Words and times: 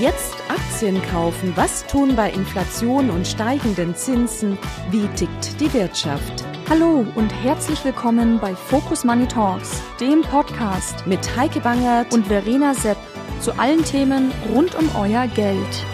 Jetzt 0.00 0.36
Aktien 0.48 1.02
kaufen. 1.10 1.52
Was 1.56 1.86
tun 1.86 2.16
bei 2.16 2.30
Inflation 2.30 3.10
und 3.10 3.26
steigenden 3.26 3.94
Zinsen? 3.94 4.56
Wie 4.90 5.06
tickt 5.08 5.60
die 5.60 5.70
Wirtschaft? 5.74 6.42
Hallo 6.70 7.04
und 7.16 7.28
herzlich 7.28 7.84
willkommen 7.84 8.38
bei 8.40 8.54
Focus 8.54 9.04
Money 9.04 9.28
Talks, 9.28 9.82
dem 10.00 10.22
Podcast 10.22 11.06
mit 11.06 11.36
Heike 11.36 11.60
Bangert 11.60 12.14
und 12.14 12.28
Verena 12.28 12.72
Sepp 12.72 12.96
zu 13.40 13.52
allen 13.58 13.84
Themen 13.84 14.32
rund 14.54 14.74
um 14.74 14.88
euer 14.96 15.26
Geld. 15.26 15.84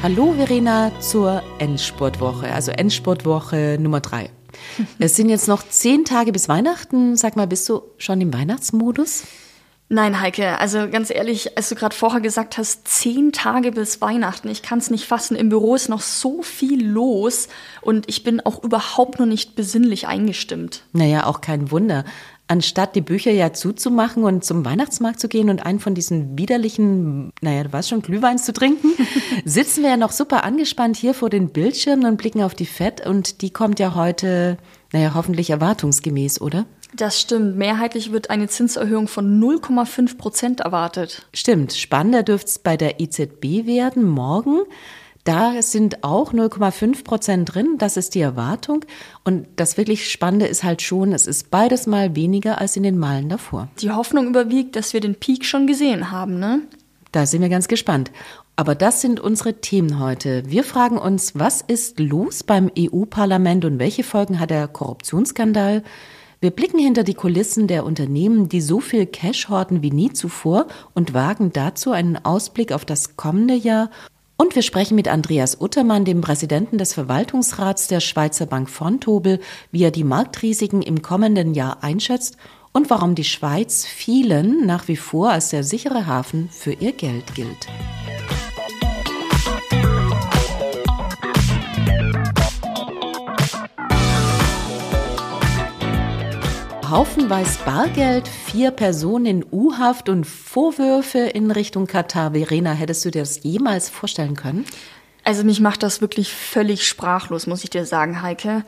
Hallo 0.00 0.32
Verena 0.34 0.92
zur 1.00 1.42
Endspurtwoche, 1.58 2.52
also 2.52 2.70
Endspurtwoche 2.70 3.78
Nummer 3.80 3.98
drei. 3.98 4.30
Es 5.00 5.16
sind 5.16 5.28
jetzt 5.28 5.48
noch 5.48 5.68
zehn 5.68 6.04
Tage 6.04 6.30
bis 6.30 6.48
Weihnachten. 6.48 7.16
Sag 7.16 7.34
mal, 7.34 7.48
bist 7.48 7.68
du 7.68 7.82
schon 7.96 8.20
im 8.20 8.32
Weihnachtsmodus? 8.32 9.24
Nein, 9.90 10.20
Heike, 10.20 10.58
also 10.58 10.86
ganz 10.90 11.08
ehrlich, 11.08 11.56
als 11.56 11.70
du 11.70 11.74
gerade 11.74 11.96
vorher 11.96 12.20
gesagt 12.20 12.58
hast, 12.58 12.86
zehn 12.86 13.32
Tage 13.32 13.72
bis 13.72 14.02
Weihnachten, 14.02 14.48
ich 14.50 14.60
kann 14.60 14.80
es 14.80 14.90
nicht 14.90 15.06
fassen. 15.06 15.34
Im 15.34 15.48
Büro 15.48 15.74
ist 15.74 15.88
noch 15.88 16.02
so 16.02 16.42
viel 16.42 16.86
los 16.86 17.48
und 17.80 18.06
ich 18.06 18.22
bin 18.22 18.40
auch 18.44 18.62
überhaupt 18.62 19.18
noch 19.18 19.26
nicht 19.26 19.56
besinnlich 19.56 20.06
eingestimmt. 20.06 20.82
Naja, 20.92 21.24
auch 21.24 21.40
kein 21.40 21.70
Wunder. 21.70 22.04
Anstatt 22.48 22.96
die 22.96 23.00
Bücher 23.00 23.30
ja 23.30 23.54
zuzumachen 23.54 24.24
und 24.24 24.44
zum 24.44 24.64
Weihnachtsmarkt 24.64 25.20
zu 25.20 25.28
gehen 25.28 25.48
und 25.48 25.64
einen 25.64 25.80
von 25.80 25.94
diesen 25.94 26.36
widerlichen, 26.38 27.32
naja, 27.40 27.64
du 27.64 27.72
weißt 27.72 27.88
schon, 27.88 28.02
Glühweins 28.02 28.44
zu 28.44 28.52
trinken, 28.52 28.88
sitzen 29.46 29.82
wir 29.82 29.90
ja 29.90 29.96
noch 29.96 30.12
super 30.12 30.44
angespannt 30.44 30.98
hier 30.98 31.14
vor 31.14 31.30
den 31.30 31.48
Bildschirmen 31.48 32.04
und 32.04 32.18
blicken 32.18 32.42
auf 32.42 32.54
die 32.54 32.66
Fett 32.66 33.06
und 33.06 33.40
die 33.40 33.50
kommt 33.50 33.80
ja 33.80 33.94
heute, 33.94 34.58
naja, 34.92 35.12
hoffentlich 35.14 35.48
erwartungsgemäß, 35.48 36.42
oder? 36.42 36.66
Das 36.98 37.20
stimmt. 37.20 37.56
Mehrheitlich 37.56 38.10
wird 38.10 38.28
eine 38.28 38.48
Zinserhöhung 38.48 39.06
von 39.06 39.40
0,5 39.40 40.18
Prozent 40.18 40.60
erwartet. 40.60 41.26
Stimmt. 41.32 41.72
Spannender 41.72 42.24
dürfte 42.24 42.48
es 42.48 42.58
bei 42.58 42.76
der 42.76 43.00
EZB 43.00 43.66
werden 43.66 44.02
morgen. 44.02 44.62
Da 45.22 45.62
sind 45.62 46.02
auch 46.02 46.32
0,5 46.32 47.04
Prozent 47.04 47.54
drin. 47.54 47.76
Das 47.78 47.96
ist 47.96 48.16
die 48.16 48.20
Erwartung. 48.20 48.84
Und 49.22 49.46
das 49.54 49.76
wirklich 49.76 50.10
Spannende 50.10 50.46
ist 50.46 50.64
halt 50.64 50.82
schon, 50.82 51.12
es 51.12 51.28
ist 51.28 51.52
beides 51.52 51.86
mal 51.86 52.16
weniger 52.16 52.60
als 52.60 52.76
in 52.76 52.82
den 52.82 52.98
Malen 52.98 53.28
davor. 53.28 53.68
Die 53.80 53.92
Hoffnung 53.92 54.26
überwiegt, 54.26 54.74
dass 54.74 54.92
wir 54.92 55.00
den 55.00 55.14
Peak 55.14 55.44
schon 55.44 55.68
gesehen 55.68 56.10
haben, 56.10 56.40
ne? 56.40 56.62
Da 57.12 57.26
sind 57.26 57.42
wir 57.42 57.48
ganz 57.48 57.68
gespannt. 57.68 58.10
Aber 58.56 58.74
das 58.74 59.02
sind 59.02 59.20
unsere 59.20 59.60
Themen 59.60 60.00
heute. 60.00 60.42
Wir 60.46 60.64
fragen 60.64 60.98
uns, 60.98 61.38
was 61.38 61.60
ist 61.62 62.00
los 62.00 62.42
beim 62.42 62.72
EU-Parlament 62.76 63.64
und 63.64 63.78
welche 63.78 64.02
Folgen 64.02 64.40
hat 64.40 64.50
der 64.50 64.66
Korruptionsskandal? 64.66 65.84
Wir 66.40 66.52
blicken 66.52 66.78
hinter 66.78 67.02
die 67.02 67.14
Kulissen 67.14 67.66
der 67.66 67.84
Unternehmen, 67.84 68.48
die 68.48 68.60
so 68.60 68.78
viel 68.78 69.06
Cash 69.06 69.48
horten 69.48 69.82
wie 69.82 69.90
nie 69.90 70.12
zuvor 70.12 70.68
und 70.94 71.12
wagen 71.12 71.52
dazu 71.52 71.90
einen 71.90 72.16
Ausblick 72.16 72.70
auf 72.70 72.84
das 72.84 73.16
kommende 73.16 73.54
Jahr. 73.54 73.90
Und 74.36 74.54
wir 74.54 74.62
sprechen 74.62 74.94
mit 74.94 75.08
Andreas 75.08 75.60
Uttermann, 75.60 76.04
dem 76.04 76.20
Präsidenten 76.20 76.78
des 76.78 76.94
Verwaltungsrats 76.94 77.88
der 77.88 77.98
Schweizer 77.98 78.46
Bank 78.46 78.70
Fontobel, 78.70 79.40
wie 79.72 79.82
er 79.82 79.90
die 79.90 80.04
Marktrisiken 80.04 80.80
im 80.80 81.02
kommenden 81.02 81.54
Jahr 81.54 81.82
einschätzt 81.82 82.36
und 82.72 82.88
warum 82.88 83.16
die 83.16 83.24
Schweiz 83.24 83.84
vielen 83.84 84.64
nach 84.64 84.86
wie 84.86 84.96
vor 84.96 85.30
als 85.30 85.48
der 85.48 85.64
sichere 85.64 86.06
Hafen 86.06 86.50
für 86.52 86.72
ihr 86.72 86.92
Geld 86.92 87.34
gilt. 87.34 87.66
Haufenweise 96.90 97.58
Bargeld, 97.64 98.26
vier 98.28 98.70
Personen 98.70 99.26
in 99.26 99.46
U-Haft 99.50 100.08
und 100.08 100.24
Vorwürfe 100.24 101.18
in 101.18 101.50
Richtung 101.50 101.86
Katar. 101.86 102.32
Verena, 102.32 102.72
hättest 102.72 103.04
du 103.04 103.10
dir 103.10 103.22
das 103.22 103.42
jemals 103.42 103.88
vorstellen 103.88 104.34
können? 104.34 104.64
Also 105.24 105.44
mich 105.44 105.60
macht 105.60 105.82
das 105.82 106.00
wirklich 106.00 106.32
völlig 106.32 106.88
sprachlos, 106.88 107.46
muss 107.46 107.64
ich 107.64 107.70
dir 107.70 107.84
sagen, 107.84 108.22
Heike. 108.22 108.64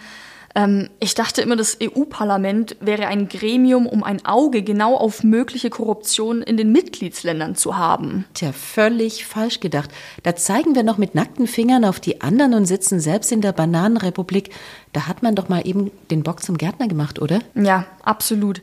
Ähm, 0.55 0.91
ich 0.99 1.15
dachte 1.15 1.43
immer, 1.43 1.57
das 1.57 1.79
EU-Parlament 1.81 2.77
wäre 2.81 3.07
ein 3.07 3.29
Gremium, 3.29 3.87
um 3.87 4.03
ein 4.03 4.25
Auge 4.25 4.63
genau 4.63 4.97
auf 4.97 5.23
mögliche 5.23 5.71
Korruption 5.71 6.43
in 6.43 6.57
den 6.57 6.73
Mitgliedsländern 6.73 7.55
zu 7.55 7.77
haben. 7.77 8.25
Tja, 8.35 8.53
völlig 8.53 9.27
falsch 9.27 9.61
gedacht. 9.61 9.91
Da 10.23 10.35
zeigen 10.35 10.75
wir 10.75 10.83
noch 10.83 10.99
mit 10.99 11.15
nackten 11.15 11.47
Fingern 11.47 11.85
auf 11.85 12.01
die 12.01 12.21
anderen 12.21 12.55
und 12.55 12.67
sitzen 12.67 13.01
selbst 13.01 13.31
in 13.31 13.41
der 13.41 13.53
Bananenrepublik. 13.53 14.51
Da 14.93 15.07
hat 15.07 15.23
man 15.23 15.35
doch 15.35 15.49
mal 15.49 15.67
eben 15.67 15.91
den 16.11 16.23
Bock 16.23 16.43
zum 16.43 16.59
Gärtner 16.59 16.89
gemacht, 16.89 17.21
oder? 17.21 17.39
Ja, 17.55 17.87
absolut. 18.03 18.63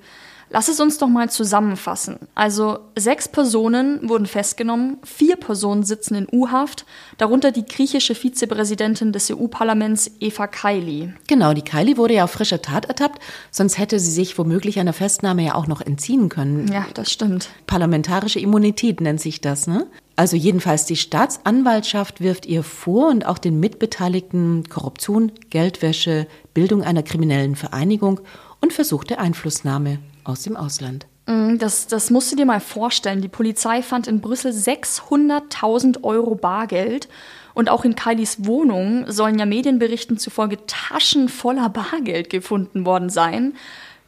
Lass 0.49 0.69
es 0.69 0.79
uns 0.79 0.97
doch 0.97 1.07
mal 1.07 1.29
zusammenfassen. 1.29 2.19
Also 2.33 2.79
sechs 2.95 3.27
Personen 3.27 4.07
wurden 4.07 4.25
festgenommen, 4.25 4.97
vier 5.03 5.35
Personen 5.35 5.83
sitzen 5.83 6.15
in 6.15 6.27
U-Haft, 6.31 6.85
darunter 7.17 7.51
die 7.51 7.65
griechische 7.65 8.15
Vizepräsidentin 8.15 9.11
des 9.11 9.29
EU-Parlaments 9.29 10.11
Eva 10.19 10.47
Kaili. 10.47 11.13
Genau, 11.27 11.53
die 11.53 11.63
Kaili 11.63 11.97
wurde 11.97 12.15
ja 12.15 12.23
auf 12.23 12.31
frischer 12.31 12.61
Tat 12.61 12.85
ertappt, 12.85 13.21
sonst 13.51 13.77
hätte 13.77 13.99
sie 13.99 14.11
sich 14.11 14.37
womöglich 14.37 14.79
einer 14.79 14.93
Festnahme 14.93 15.43
ja 15.43 15.55
auch 15.55 15.67
noch 15.67 15.81
entziehen 15.81 16.29
können. 16.29 16.71
Ja, 16.71 16.85
das 16.93 17.11
stimmt. 17.11 17.49
Parlamentarische 17.67 18.39
Immunität 18.39 19.01
nennt 19.01 19.19
sich 19.19 19.41
das, 19.41 19.67
ne? 19.67 19.87
Also 20.15 20.35
jedenfalls 20.35 20.85
die 20.85 20.95
Staatsanwaltschaft 20.95 22.21
wirft 22.21 22.47
ihr 22.47 22.63
vor 22.63 23.09
und 23.09 23.25
auch 23.27 23.37
den 23.37 23.59
Mitbeteiligten 23.59 24.67
Korruption, 24.67 25.31
Geldwäsche, 25.51 26.25
Bildung 26.55 26.81
einer 26.81 27.03
kriminellen 27.03 27.55
Vereinigung 27.55 28.21
und 28.59 28.73
versuchte 28.73 29.19
Einflussnahme 29.19 29.99
aus 30.27 30.43
dem 30.43 30.55
Ausland. 30.55 31.07
Mm, 31.27 31.57
das, 31.57 31.87
das 31.87 32.09
musst 32.09 32.31
du 32.31 32.35
dir 32.35 32.45
mal 32.45 32.59
vorstellen. 32.59 33.21
Die 33.21 33.27
Polizei 33.27 33.81
fand 33.81 34.07
in 34.07 34.21
Brüssel 34.21 34.51
600.000 34.51 36.03
Euro 36.03 36.35
Bargeld. 36.35 37.07
Und 37.53 37.69
auch 37.69 37.85
in 37.85 37.95
Kylies 37.95 38.45
Wohnung 38.45 39.11
sollen 39.11 39.39
ja 39.39 39.45
Medienberichten 39.45 40.19
zufolge 40.19 40.59
Taschen 40.67 41.27
voller 41.27 41.69
Bargeld 41.69 42.29
gefunden 42.29 42.85
worden 42.85 43.09
sein. 43.09 43.55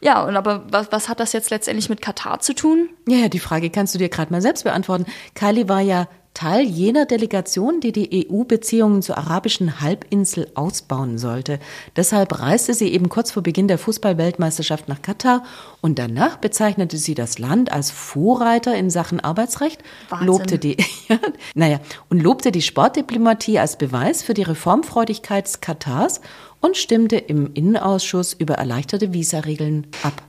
Ja, 0.00 0.22
und 0.24 0.36
aber 0.36 0.64
was, 0.70 0.92
was 0.92 1.08
hat 1.08 1.20
das 1.20 1.32
jetzt 1.32 1.50
letztendlich 1.50 1.88
mit 1.88 2.00
Katar 2.00 2.40
zu 2.40 2.54
tun? 2.54 2.88
Ja, 3.06 3.28
die 3.28 3.40
Frage 3.40 3.68
kannst 3.70 3.94
du 3.94 3.98
dir 3.98 4.08
gerade 4.08 4.32
mal 4.32 4.40
selbst 4.40 4.64
beantworten. 4.64 5.04
Kylie 5.34 5.68
war 5.68 5.80
ja 5.80 6.08
Teil 6.34 6.64
jener 6.64 7.06
Delegation, 7.06 7.80
die 7.80 7.92
die 7.92 8.28
EU-Beziehungen 8.30 9.02
zur 9.02 9.18
arabischen 9.18 9.80
Halbinsel 9.80 10.50
ausbauen 10.54 11.18
sollte. 11.18 11.58
Deshalb 11.96 12.38
reiste 12.38 12.72
sie 12.72 12.88
eben 12.88 13.08
kurz 13.08 13.32
vor 13.32 13.42
Beginn 13.42 13.68
der 13.68 13.78
Fußballweltmeisterschaft 13.78 14.88
nach 14.88 15.02
Katar 15.02 15.42
und 15.80 15.98
danach 15.98 16.36
bezeichnete 16.36 16.96
sie 16.98 17.14
das 17.14 17.38
Land 17.38 17.72
als 17.72 17.90
Vorreiter 17.90 18.76
in 18.76 18.90
Sachen 18.90 19.20
Arbeitsrecht, 19.20 19.82
Wahnsinn. 20.08 20.26
lobte 20.26 20.58
die, 20.58 20.76
ja, 21.08 21.18
naja, 21.54 21.80
und 22.08 22.22
lobte 22.22 22.52
die 22.52 22.62
Sportdiplomatie 22.62 23.58
als 23.58 23.76
Beweis 23.76 24.22
für 24.22 24.34
die 24.34 24.42
Reformfreudigkeit 24.42 25.60
Katars 25.60 26.20
und 26.60 26.76
stimmte 26.76 27.16
im 27.16 27.52
Innenausschuss 27.54 28.34
über 28.34 28.54
erleichterte 28.54 29.12
Visaregeln 29.12 29.86
ab. 30.02 30.22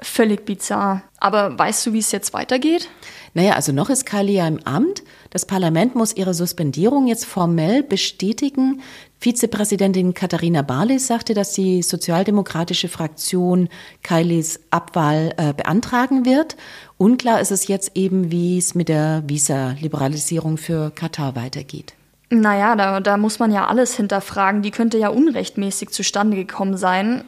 Völlig 0.00 0.44
bizarr. 0.44 1.02
Aber 1.18 1.58
weißt 1.58 1.86
du, 1.86 1.92
wie 1.92 1.98
es 1.98 2.12
jetzt 2.12 2.32
weitergeht? 2.32 2.88
Naja, 3.34 3.54
also 3.54 3.72
noch 3.72 3.90
ist 3.90 4.06
Kylie 4.06 4.36
ja 4.36 4.48
im 4.48 4.60
Amt. 4.64 5.02
Das 5.30 5.46
Parlament 5.46 5.94
muss 5.94 6.16
ihre 6.16 6.34
Suspendierung 6.34 7.06
jetzt 7.06 7.24
formell 7.24 7.82
bestätigen. 7.82 8.80
Vizepräsidentin 9.20 10.14
Katharina 10.14 10.62
Barley 10.62 10.98
sagte, 10.98 11.34
dass 11.34 11.52
die 11.52 11.82
sozialdemokratische 11.82 12.88
Fraktion 12.88 13.68
Kylies 14.02 14.60
Abwahl 14.70 15.34
äh, 15.36 15.52
beantragen 15.52 16.24
wird. 16.24 16.56
Unklar 16.96 17.40
ist 17.40 17.50
es 17.50 17.66
jetzt 17.66 17.92
eben, 17.96 18.30
wie 18.30 18.58
es 18.58 18.74
mit 18.74 18.88
der 18.88 19.24
Visa-Liberalisierung 19.26 20.56
für 20.56 20.90
Katar 20.90 21.34
weitergeht. 21.34 21.97
Naja, 22.30 22.76
da, 22.76 23.00
da 23.00 23.16
muss 23.16 23.38
man 23.38 23.50
ja 23.50 23.66
alles 23.66 23.96
hinterfragen. 23.96 24.60
Die 24.60 24.70
könnte 24.70 24.98
ja 24.98 25.08
unrechtmäßig 25.08 25.90
zustande 25.90 26.36
gekommen 26.36 26.76
sein. 26.76 27.24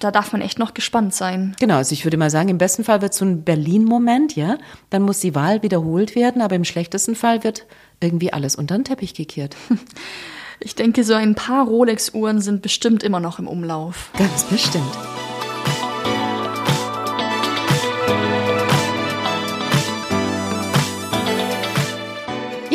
Da 0.00 0.10
darf 0.10 0.32
man 0.32 0.42
echt 0.42 0.58
noch 0.58 0.74
gespannt 0.74 1.14
sein. 1.14 1.56
Genau, 1.60 1.76
also 1.76 1.94
ich 1.94 2.04
würde 2.04 2.18
mal 2.18 2.28
sagen, 2.28 2.50
im 2.50 2.58
besten 2.58 2.84
Fall 2.84 3.00
wird 3.00 3.14
so 3.14 3.24
ein 3.24 3.42
Berlin-Moment, 3.42 4.36
ja. 4.36 4.58
Dann 4.90 5.02
muss 5.02 5.20
die 5.20 5.34
Wahl 5.34 5.62
wiederholt 5.62 6.14
werden, 6.14 6.42
aber 6.42 6.56
im 6.56 6.64
schlechtesten 6.64 7.14
Fall 7.14 7.42
wird 7.42 7.64
irgendwie 8.00 8.34
alles 8.34 8.54
unter 8.56 8.76
den 8.76 8.84
Teppich 8.84 9.14
gekehrt. 9.14 9.56
Ich 10.60 10.76
denke, 10.76 11.04
so 11.04 11.14
ein 11.14 11.34
paar 11.34 11.66
Rolex-Uhren 11.66 12.40
sind 12.40 12.62
bestimmt 12.62 13.02
immer 13.02 13.20
noch 13.20 13.38
im 13.38 13.48
Umlauf. 13.48 14.10
Ganz 14.16 14.44
bestimmt. 14.44 14.96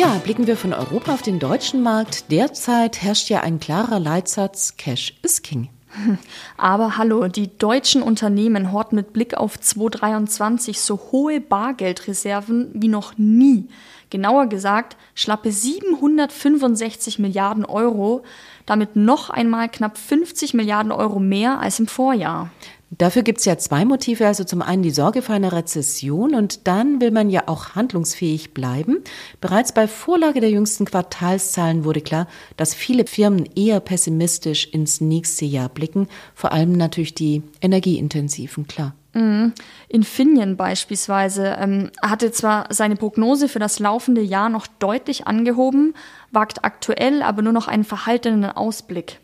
Ja, 0.00 0.18
blicken 0.24 0.46
wir 0.46 0.56
von 0.56 0.72
Europa 0.72 1.12
auf 1.12 1.20
den 1.20 1.38
deutschen 1.38 1.82
Markt. 1.82 2.30
Derzeit 2.30 3.02
herrscht 3.02 3.28
ja 3.28 3.40
ein 3.40 3.60
klarer 3.60 4.00
Leitsatz, 4.00 4.78
Cash 4.78 5.12
is 5.20 5.42
King. 5.42 5.68
Aber 6.56 6.96
hallo, 6.96 7.28
die 7.28 7.54
deutschen 7.58 8.00
Unternehmen 8.00 8.72
horten 8.72 8.96
mit 8.96 9.12
Blick 9.12 9.34
auf 9.34 9.60
2023 9.60 10.80
so 10.80 10.98
hohe 11.12 11.42
Bargeldreserven 11.42 12.70
wie 12.72 12.88
noch 12.88 13.18
nie. 13.18 13.68
Genauer 14.08 14.46
gesagt, 14.46 14.96
schlappe 15.14 15.52
765 15.52 17.18
Milliarden 17.18 17.66
Euro, 17.66 18.22
damit 18.64 18.96
noch 18.96 19.28
einmal 19.28 19.68
knapp 19.68 19.98
50 19.98 20.54
Milliarden 20.54 20.92
Euro 20.92 21.18
mehr 21.20 21.60
als 21.60 21.78
im 21.78 21.86
Vorjahr. 21.86 22.48
Dafür 22.90 23.22
gibt 23.22 23.38
es 23.38 23.44
ja 23.44 23.56
zwei 23.56 23.84
Motive. 23.84 24.26
Also 24.26 24.44
zum 24.44 24.62
einen 24.62 24.82
die 24.82 24.90
Sorge 24.90 25.22
vor 25.22 25.34
einer 25.34 25.52
Rezession 25.52 26.34
und 26.34 26.66
dann 26.66 27.00
will 27.00 27.12
man 27.12 27.30
ja 27.30 27.44
auch 27.46 27.74
handlungsfähig 27.76 28.52
bleiben. 28.52 28.98
Bereits 29.40 29.72
bei 29.72 29.86
Vorlage 29.86 30.40
der 30.40 30.50
jüngsten 30.50 30.84
Quartalszahlen 30.84 31.84
wurde 31.84 32.00
klar, 32.00 32.26
dass 32.56 32.74
viele 32.74 33.06
Firmen 33.06 33.48
eher 33.54 33.78
pessimistisch 33.80 34.66
ins 34.66 35.00
nächste 35.00 35.44
Jahr 35.44 35.68
blicken. 35.68 36.08
Vor 36.34 36.52
allem 36.52 36.72
natürlich 36.72 37.14
die 37.14 37.42
energieintensiven, 37.60 38.66
klar. 38.66 38.94
Mhm. 39.12 39.52
Infineon 39.88 40.56
beispielsweise 40.56 41.56
ähm, 41.58 41.90
hatte 42.02 42.32
zwar 42.32 42.66
seine 42.70 42.96
Prognose 42.96 43.48
für 43.48 43.58
das 43.58 43.78
laufende 43.78 44.20
Jahr 44.20 44.48
noch 44.48 44.66
deutlich 44.66 45.26
angehoben, 45.26 45.94
wagt 46.30 46.64
aktuell 46.64 47.22
aber 47.22 47.42
nur 47.42 47.52
noch 47.52 47.68
einen 47.68 47.84
verhaltenen 47.84 48.44
Ausblick. 48.44 49.18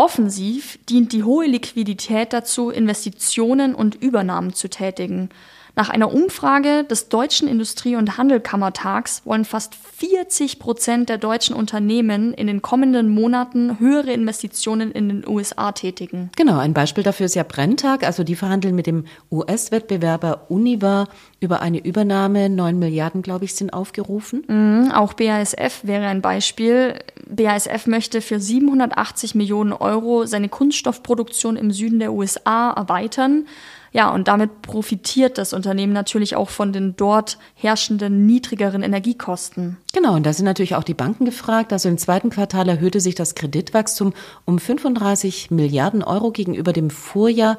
Offensiv 0.00 0.78
dient 0.88 1.12
die 1.12 1.24
hohe 1.24 1.44
Liquidität 1.44 2.32
dazu, 2.32 2.70
Investitionen 2.70 3.74
und 3.74 3.96
Übernahmen 3.96 4.54
zu 4.54 4.70
tätigen. 4.70 5.28
Nach 5.76 5.90
einer 5.90 6.10
Umfrage 6.10 6.84
des 6.84 7.10
Deutschen 7.10 7.46
Industrie- 7.46 7.96
und 7.96 8.16
Handelkammertags 8.16 9.20
wollen 9.26 9.44
fast 9.44 9.74
40 9.74 10.58
Prozent 10.58 11.10
der 11.10 11.18
deutschen 11.18 11.54
Unternehmen 11.54 12.32
in 12.32 12.46
den 12.46 12.62
kommenden 12.62 13.10
Monaten 13.10 13.78
höhere 13.78 14.12
Investitionen 14.12 14.90
in 14.90 15.10
den 15.10 15.28
USA 15.28 15.72
tätigen. 15.72 16.30
Genau, 16.34 16.56
ein 16.56 16.72
Beispiel 16.72 17.04
dafür 17.04 17.26
ist 17.26 17.34
ja 17.34 17.42
Brenntag. 17.42 18.02
Also 18.02 18.24
die 18.24 18.36
verhandeln 18.36 18.74
mit 18.74 18.86
dem 18.86 19.04
US-Wettbewerber 19.30 20.46
Univar 20.48 21.08
über 21.40 21.62
eine 21.62 21.82
Übernahme. 21.82 22.48
Neun 22.48 22.78
Milliarden, 22.78 23.22
glaube 23.22 23.46
ich, 23.46 23.54
sind 23.54 23.72
aufgerufen. 23.72 24.44
Mhm, 24.46 24.92
auch 24.92 25.14
BASF 25.14 25.80
wäre 25.82 26.06
ein 26.06 26.20
Beispiel. 26.20 26.98
BASF 27.28 27.86
möchte 27.86 28.20
für 28.20 28.38
780 28.38 29.34
Millionen 29.34 29.72
Euro 29.72 30.26
seine 30.26 30.48
Kunststoffproduktion 30.48 31.56
im 31.56 31.70
Süden 31.70 31.98
der 31.98 32.12
USA 32.12 32.72
erweitern. 32.72 33.46
Ja, 33.92 34.10
und 34.10 34.28
damit 34.28 34.62
profitiert 34.62 35.36
das 35.36 35.52
Unternehmen 35.52 35.92
natürlich 35.92 36.36
auch 36.36 36.48
von 36.48 36.72
den 36.72 36.94
dort 36.94 37.38
herrschenden 37.54 38.24
niedrigeren 38.24 38.82
Energiekosten. 38.82 39.78
Genau, 39.92 40.14
und 40.14 40.24
da 40.24 40.32
sind 40.32 40.44
natürlich 40.44 40.76
auch 40.76 40.84
die 40.84 40.94
Banken 40.94 41.24
gefragt. 41.24 41.72
Also 41.72 41.88
im 41.88 41.98
zweiten 41.98 42.30
Quartal 42.30 42.68
erhöhte 42.68 43.00
sich 43.00 43.16
das 43.16 43.34
Kreditwachstum 43.34 44.12
um 44.44 44.60
35 44.60 45.50
Milliarden 45.50 46.04
Euro 46.04 46.30
gegenüber 46.30 46.72
dem 46.72 46.90
Vorjahr. 46.90 47.56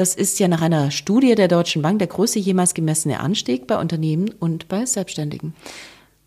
Das 0.00 0.14
ist 0.14 0.40
ja 0.40 0.48
nach 0.48 0.62
einer 0.62 0.90
Studie 0.90 1.34
der 1.34 1.46
Deutschen 1.46 1.82
Bank 1.82 1.98
der 1.98 2.08
größte 2.08 2.38
jemals 2.38 2.72
gemessene 2.72 3.20
Anstieg 3.20 3.66
bei 3.66 3.78
Unternehmen 3.78 4.30
und 4.40 4.66
bei 4.66 4.86
Selbstständigen. 4.86 5.52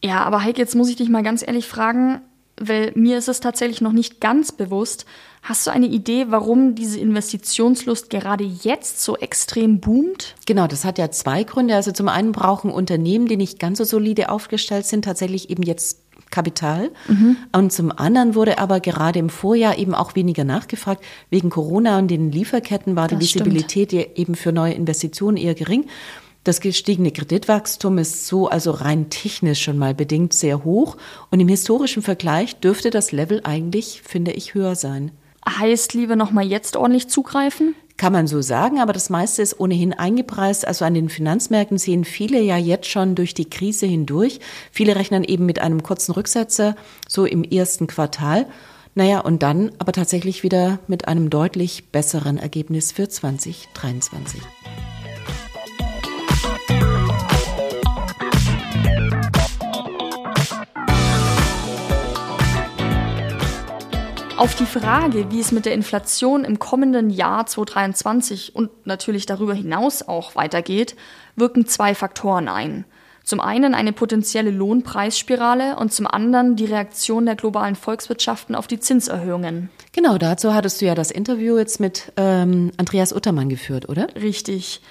Ja, 0.04 0.24
aber 0.26 0.44
Heike, 0.44 0.60
jetzt 0.60 0.76
muss 0.76 0.90
ich 0.90 0.96
dich 0.96 1.10
mal 1.10 1.24
ganz 1.24 1.42
ehrlich 1.42 1.66
fragen, 1.66 2.22
weil 2.56 2.92
mir 2.94 3.18
ist 3.18 3.30
es 3.30 3.40
tatsächlich 3.40 3.82
noch 3.82 3.92
nicht 3.92 4.22
ganz 4.22 4.52
bewusst. 4.52 5.08
Hast 5.42 5.66
du 5.66 5.72
eine 5.72 5.88
Idee, 5.88 6.28
warum 6.30 6.76
diese 6.76 7.00
Investitionslust 7.00 8.12
gerade 8.12 8.44
jetzt 8.44 9.02
so 9.02 9.18
extrem 9.18 9.80
boomt? 9.80 10.36
Genau, 10.46 10.68
das 10.68 10.86
hat 10.86 11.00
ja 11.00 11.10
zwei 11.10 11.44
Gründe. 11.44 11.74
Also 11.74 11.92
zum 11.92 12.10
einen 12.10 12.32
brauchen 12.32 12.70
Unternehmen, 12.70 13.26
die 13.28 13.38
nicht 13.38 13.58
ganz 13.58 13.80
so 13.80 13.86
solide 13.86 14.30
aufgestellt 14.30 14.86
sind, 14.86 15.04
tatsächlich 15.04 15.50
eben 15.50 15.64
jetzt 15.64 16.03
Kapital. 16.34 16.92
Mhm. 17.08 17.38
Und 17.52 17.72
zum 17.72 17.92
anderen 17.92 18.36
wurde 18.36 18.58
aber 18.58 18.80
gerade 18.80 19.20
im 19.20 19.30
Vorjahr 19.30 19.78
eben 19.78 19.94
auch 19.94 20.16
weniger 20.16 20.44
nachgefragt. 20.44 21.04
Wegen 21.30 21.50
Corona 21.50 22.00
und 22.00 22.10
den 22.10 22.32
Lieferketten 22.32 22.96
war 22.96 23.08
die 23.08 23.16
das 23.16 23.24
Visibilität 23.24 23.92
stimmt. 23.92 24.18
eben 24.18 24.36
für 24.36 24.52
neue 24.52 24.74
Investitionen 24.74 25.38
eher 25.38 25.54
gering. 25.54 25.86
Das 26.44 26.60
gestiegene 26.60 27.12
Kreditwachstum 27.12 28.00
ist 28.00 28.28
so 28.28 28.48
also 28.50 28.72
rein 28.72 29.10
technisch 29.10 29.62
schon 29.62 29.78
mal 29.78 29.94
bedingt 29.94 30.34
sehr 30.34 30.66
hoch 30.66 30.98
und 31.32 31.40
im 31.40 31.48
historischen 31.48 32.02
Vergleich 32.02 32.60
dürfte 32.60 32.90
das 32.90 33.14
Level 33.14 33.42
eigentlich, 33.46 34.02
finde 34.02 34.32
ich, 34.32 34.54
höher 34.54 34.76
sein. 34.76 35.12
Heißt 35.48 35.94
lieber 35.94 36.16
noch 36.16 36.32
mal 36.32 36.46
jetzt 36.46 36.76
ordentlich 36.76 37.08
zugreifen? 37.08 37.76
Kann 37.98 38.14
man 38.14 38.28
so 38.28 38.42
sagen, 38.42 38.80
aber 38.80 38.92
das 38.92 39.10
meiste 39.10 39.42
ist 39.42 39.60
ohnehin 39.60 39.94
eingepreist. 39.94 40.68
Also 40.68 40.84
an 40.84 40.96
den 40.96 41.10
Finanzmärkten 41.10 41.78
sehen 41.78 42.06
viele 42.06 42.42
ja 42.42 42.58
jetzt 42.58 42.88
schon 42.88 43.16
durch 43.16 43.34
die 43.34 43.50
Krise 43.50 43.86
hindurch. 43.86 44.40
Viele 44.72 44.96
rechnen 44.96 45.24
eben 45.24 45.46
mit 45.46 45.60
einem 45.60 45.84
kurzen 45.84 46.14
Rücksetzer, 46.14 46.76
so 47.08 47.26
im 47.26 47.44
ersten 47.44 47.88
Quartal. 47.88 48.48
Naja, 48.96 49.20
und 49.20 49.44
dann 49.44 49.72
aber 49.80 49.92
tatsächlich 49.92 50.44
wieder 50.44 50.80
mit 50.88 51.08
einem 51.08 51.30
deutlich 51.30 51.92
besseren 51.92 52.38
Ergebnis 52.38 52.92
für 52.92 53.10
2023. 53.10 54.42
Auf 64.36 64.56
die 64.56 64.66
Frage, 64.66 65.32
wie 65.32 65.40
es 65.40 65.52
mit 65.52 65.66
der 65.66 65.74
Inflation 65.74 66.44
im 66.44 66.58
kommenden 66.58 67.12
Jahr 67.12 67.46
2023 67.46 68.56
und 68.56 68.72
natürlich 68.86 69.28
darüber 69.28 69.54
hinaus 69.54 70.02
auch 70.02 70.36
weitergeht, 70.36 70.96
wirken 71.36 71.68
zwei 71.68 71.94
Faktoren 71.94 72.48
ein. 72.48 72.86
Zum 73.24 73.40
einen 73.40 73.76
eine 73.76 73.94
potenzielle 73.94 74.50
Lohnpreisspirale 74.50 75.78
und 75.78 75.94
zum 75.94 76.08
anderen 76.08 76.56
die 76.56 76.66
Reaktion 76.66 77.26
der 77.26 77.36
globalen 77.36 77.76
Volkswirtschaften 77.76 78.56
auf 78.56 78.68
die 78.68 78.80
Zinserhöhungen. 78.80 79.70
Genau, 79.94 80.18
dazu 80.18 80.54
hattest 80.54 80.82
du 80.82 80.86
ja 80.86 80.96
das 80.96 81.12
Interview 81.12 81.58
jetzt 81.58 81.80
mit 81.80 82.12
ähm, 82.18 82.72
Andreas 82.78 83.14
Uttermann 83.14 83.50
geführt, 83.50 83.88
oder? 83.88 84.08
Richtig. 84.16 84.82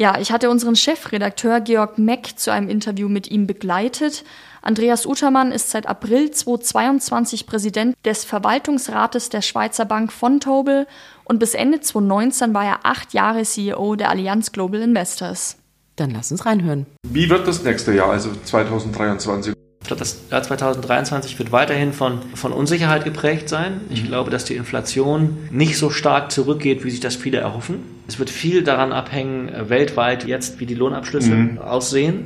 Ja, 0.00 0.18
ich 0.18 0.32
hatte 0.32 0.48
unseren 0.48 0.76
Chefredakteur 0.76 1.60
Georg 1.60 1.98
Meck 1.98 2.38
zu 2.38 2.50
einem 2.50 2.70
Interview 2.70 3.10
mit 3.10 3.30
ihm 3.30 3.46
begleitet. 3.46 4.24
Andreas 4.62 5.04
Utermann 5.04 5.52
ist 5.52 5.68
seit 5.68 5.86
April 5.86 6.30
2022 6.30 7.46
Präsident 7.46 7.94
des 8.06 8.24
Verwaltungsrates 8.24 9.28
der 9.28 9.42
Schweizer 9.42 9.84
Bank 9.84 10.10
von 10.10 10.40
Tobel 10.40 10.86
und 11.24 11.38
bis 11.38 11.52
Ende 11.52 11.82
2019 11.82 12.54
war 12.54 12.64
er 12.64 12.78
acht 12.84 13.12
Jahre 13.12 13.42
CEO 13.42 13.94
der 13.94 14.08
Allianz 14.08 14.52
Global 14.52 14.80
Investors. 14.80 15.58
Dann 15.96 16.12
lass 16.12 16.32
uns 16.32 16.46
reinhören. 16.46 16.86
Wie 17.06 17.28
wird 17.28 17.46
das 17.46 17.62
nächste 17.62 17.92
Jahr, 17.92 18.10
also 18.10 18.30
2023? 18.42 19.52
Das 19.88 20.20
Jahr 20.30 20.42
2023 20.42 21.38
wird 21.38 21.52
weiterhin 21.52 21.92
von, 21.92 22.20
von 22.34 22.52
Unsicherheit 22.52 23.04
geprägt 23.04 23.48
sein. 23.48 23.80
Ich 23.90 24.04
mhm. 24.04 24.08
glaube, 24.08 24.30
dass 24.30 24.44
die 24.44 24.54
Inflation 24.54 25.38
nicht 25.50 25.78
so 25.78 25.90
stark 25.90 26.30
zurückgeht, 26.30 26.84
wie 26.84 26.90
sich 26.90 27.00
das 27.00 27.16
viele 27.16 27.38
erhoffen. 27.38 27.80
Es 28.06 28.18
wird 28.18 28.30
viel 28.30 28.62
daran 28.62 28.92
abhängen, 28.92 29.48
äh, 29.48 29.68
weltweit 29.68 30.26
jetzt, 30.26 30.60
wie 30.60 30.66
die 30.66 30.74
Lohnabschlüsse 30.74 31.32
mhm. 31.32 31.58
aussehen. 31.58 32.24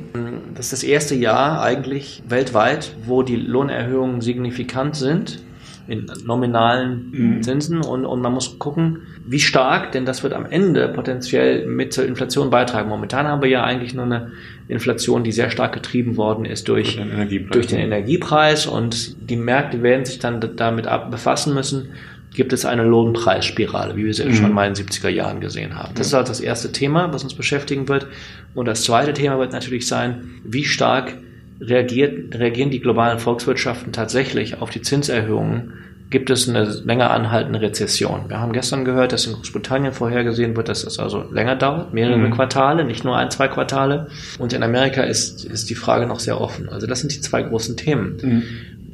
Das 0.53 0.65
ist 0.65 0.73
das 0.73 0.83
erste 0.83 1.15
Jahr 1.15 1.61
eigentlich 1.61 2.23
weltweit, 2.27 2.95
wo 3.05 3.23
die 3.23 3.37
Lohnerhöhungen 3.37 4.21
signifikant 4.21 4.95
sind 4.95 5.39
in 5.87 6.11
nominalen 6.25 7.11
mhm. 7.11 7.43
Zinsen 7.43 7.81
und, 7.81 8.05
und 8.05 8.21
man 8.21 8.33
muss 8.33 8.57
gucken, 8.59 9.03
wie 9.25 9.39
stark, 9.39 9.91
denn 9.91 10.05
das 10.05 10.23
wird 10.23 10.33
am 10.33 10.45
Ende 10.45 10.87
potenziell 10.89 11.65
mit 11.67 11.93
zur 11.93 12.05
Inflation 12.05 12.49
beitragen. 12.49 12.89
Momentan 12.89 13.27
haben 13.27 13.41
wir 13.41 13.49
ja 13.49 13.63
eigentlich 13.63 13.93
nur 13.93 14.05
eine 14.05 14.31
Inflation, 14.67 15.23
die 15.23 15.31
sehr 15.31 15.49
stark 15.49 15.73
getrieben 15.73 16.17
worden 16.17 16.45
ist 16.45 16.67
durch, 16.67 16.97
durch, 16.97 17.29
den, 17.29 17.49
durch 17.49 17.67
den 17.67 17.79
Energiepreis 17.79 18.65
und 18.65 19.15
die 19.29 19.35
Märkte 19.35 19.83
werden 19.83 20.05
sich 20.05 20.19
dann 20.19 20.41
damit 20.55 20.87
befassen 21.11 21.53
müssen, 21.53 21.89
gibt 22.35 22.53
es 22.53 22.65
eine 22.65 22.83
Lohnpreisspirale, 22.83 23.95
wie 23.95 24.05
wir 24.05 24.13
sie 24.13 24.25
mhm. 24.25 24.35
schon 24.35 24.53
mal 24.53 24.67
in 24.67 24.73
den 24.73 24.85
70er 24.85 25.09
Jahren 25.09 25.39
gesehen 25.39 25.75
haben. 25.75 25.95
Das 25.95 26.07
ist 26.07 26.13
halt 26.13 26.29
das 26.29 26.41
erste 26.41 26.71
Thema, 26.71 27.13
was 27.13 27.23
uns 27.23 27.33
beschäftigen 27.33 27.87
wird. 27.87 28.07
Und 28.53 28.67
das 28.67 28.83
zweite 28.83 29.13
Thema 29.13 29.39
wird 29.39 29.53
natürlich 29.53 29.87
sein, 29.87 30.41
wie 30.43 30.65
stark 30.65 31.13
reagiert, 31.59 32.35
reagieren 32.35 32.69
die 32.69 32.79
globalen 32.79 33.19
Volkswirtschaften 33.19 33.93
tatsächlich 33.93 34.61
auf 34.61 34.69
die 34.69 34.81
Zinserhöhungen? 34.81 35.73
Gibt 36.11 36.29
es 36.29 36.47
eine 36.47 36.63
länger 36.63 37.09
anhaltende 37.09 37.61
Rezession? 37.61 38.29
Wir 38.29 38.39
haben 38.39 38.53
gestern 38.53 38.85
gehört, 38.85 39.11
dass 39.11 39.25
in 39.25 39.33
Großbritannien 39.33 39.91
vorhergesehen 39.91 40.55
wird, 40.55 40.69
dass 40.69 40.83
das 40.83 40.99
also 40.99 41.25
länger 41.31 41.55
dauert, 41.55 41.93
mehrere 41.93 42.17
mhm. 42.17 42.31
Quartale, 42.31 42.85
nicht 42.85 43.03
nur 43.03 43.17
ein, 43.17 43.31
zwei 43.31 43.47
Quartale. 43.47 44.07
Und 44.37 44.53
in 44.53 44.61
Amerika 44.61 45.01
ist, 45.01 45.43
ist 45.45 45.69
die 45.69 45.75
Frage 45.75 46.05
noch 46.05 46.19
sehr 46.19 46.39
offen. 46.39 46.69
Also 46.69 46.85
das 46.85 46.99
sind 46.99 47.13
die 47.13 47.21
zwei 47.21 47.41
großen 47.41 47.75
Themen. 47.75 48.17
Mhm. 48.21 48.43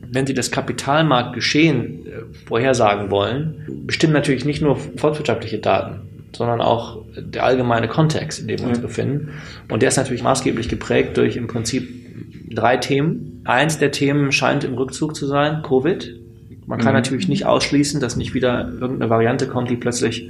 Wenn 0.09 0.25
Sie 0.25 0.33
das 0.33 0.51
Kapitalmarktgeschehen 0.51 2.05
äh, 2.05 2.09
vorhersagen 2.47 3.11
wollen, 3.11 3.83
bestimmen 3.85 4.13
natürlich 4.13 4.45
nicht 4.45 4.61
nur 4.61 4.77
volkswirtschaftliche 4.77 5.59
Daten, 5.59 6.01
sondern 6.33 6.61
auch 6.61 7.03
der 7.17 7.43
allgemeine 7.43 7.89
Kontext, 7.89 8.39
in 8.39 8.47
dem 8.47 8.59
wir 8.59 8.67
uns 8.67 8.79
befinden. 8.79 9.33
Und 9.69 9.81
der 9.81 9.89
ist 9.89 9.97
natürlich 9.97 10.23
maßgeblich 10.23 10.69
geprägt 10.69 11.17
durch 11.17 11.35
im 11.35 11.47
Prinzip 11.47 12.00
drei 12.49 12.77
Themen. 12.77 13.41
Eins 13.45 13.77
der 13.77 13.91
Themen 13.91 14.31
scheint 14.31 14.63
im 14.63 14.73
Rückzug 14.73 15.15
zu 15.15 15.27
sein, 15.27 15.61
Covid. 15.63 16.19
Man 16.65 16.79
kann 16.79 16.89
mhm. 16.89 16.99
natürlich 16.99 17.27
nicht 17.27 17.45
ausschließen, 17.45 17.99
dass 17.99 18.15
nicht 18.15 18.33
wieder 18.33 18.69
irgendeine 18.79 19.09
Variante 19.09 19.47
kommt, 19.47 19.69
die 19.69 19.77
plötzlich 19.77 20.29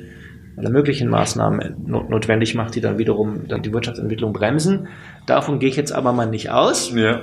alle 0.58 0.70
möglichen 0.70 1.10
Maßnahmen 1.10 1.86
notwendig 1.88 2.56
macht, 2.56 2.76
die 2.76 2.82
dann 2.82 2.98
wiederum 2.98 3.48
dann 3.48 3.62
die 3.62 3.74
Wirtschaftsentwicklung 3.74 4.34
bremsen. 4.34 4.88
Davon 5.26 5.60
gehe 5.60 5.70
ich 5.70 5.76
jetzt 5.76 5.92
aber 5.92 6.14
mal 6.14 6.26
nicht 6.26 6.50
aus. 6.50 6.94
Ja. 6.94 7.22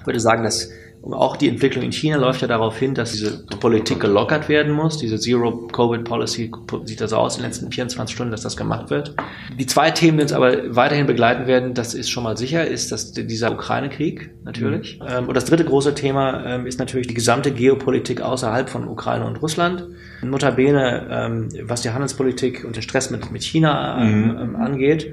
Ich 0.00 0.06
würde 0.06 0.20
sagen, 0.20 0.42
dass 0.42 0.70
Und 1.02 1.14
auch 1.14 1.36
die 1.36 1.48
Entwicklung 1.48 1.84
in 1.84 1.90
China 1.90 2.16
läuft 2.16 2.42
ja 2.42 2.48
darauf 2.48 2.78
hin, 2.78 2.94
dass 2.94 3.10
diese 3.10 3.44
Politik 3.58 3.98
gelockert 3.98 4.48
werden 4.48 4.72
muss. 4.72 4.98
Diese 4.98 5.18
Zero-Covid-Policy 5.18 6.52
sieht 6.84 7.00
das 7.00 7.10
so 7.10 7.16
aus 7.16 7.36
in 7.36 7.42
den 7.42 7.50
letzten 7.50 7.72
24 7.72 8.14
Stunden, 8.14 8.30
dass 8.30 8.42
das 8.42 8.56
gemacht 8.56 8.88
wird. 8.88 9.12
Die 9.58 9.66
zwei 9.66 9.90
Themen, 9.90 10.18
die 10.18 10.22
uns 10.22 10.32
aber 10.32 10.76
weiterhin 10.76 11.08
begleiten 11.08 11.48
werden, 11.48 11.74
das 11.74 11.94
ist 11.94 12.08
schon 12.08 12.22
mal 12.22 12.36
sicher, 12.36 12.64
ist 12.64 12.92
dass 12.92 13.10
dieser 13.12 13.50
Ukraine-Krieg 13.50 14.30
natürlich. 14.44 15.00
Mhm. 15.00 15.06
Ähm, 15.08 15.28
und 15.28 15.34
das 15.36 15.44
dritte 15.44 15.64
große 15.64 15.96
Thema 15.96 16.46
ähm, 16.46 16.66
ist 16.66 16.78
natürlich 16.78 17.08
die 17.08 17.14
gesamte 17.14 17.50
Geopolitik 17.50 18.20
außerhalb 18.20 18.70
von 18.70 18.86
Ukraine 18.86 19.26
und 19.26 19.42
Russland. 19.42 19.88
Notabene, 20.22 21.08
ähm, 21.10 21.48
was 21.62 21.82
die 21.82 21.90
Handelspolitik 21.90 22.64
und 22.64 22.76
den 22.76 22.82
Stress 22.82 23.10
mit, 23.10 23.32
mit 23.32 23.42
China 23.42 23.98
mhm. 23.98 24.54
angeht. 24.54 25.12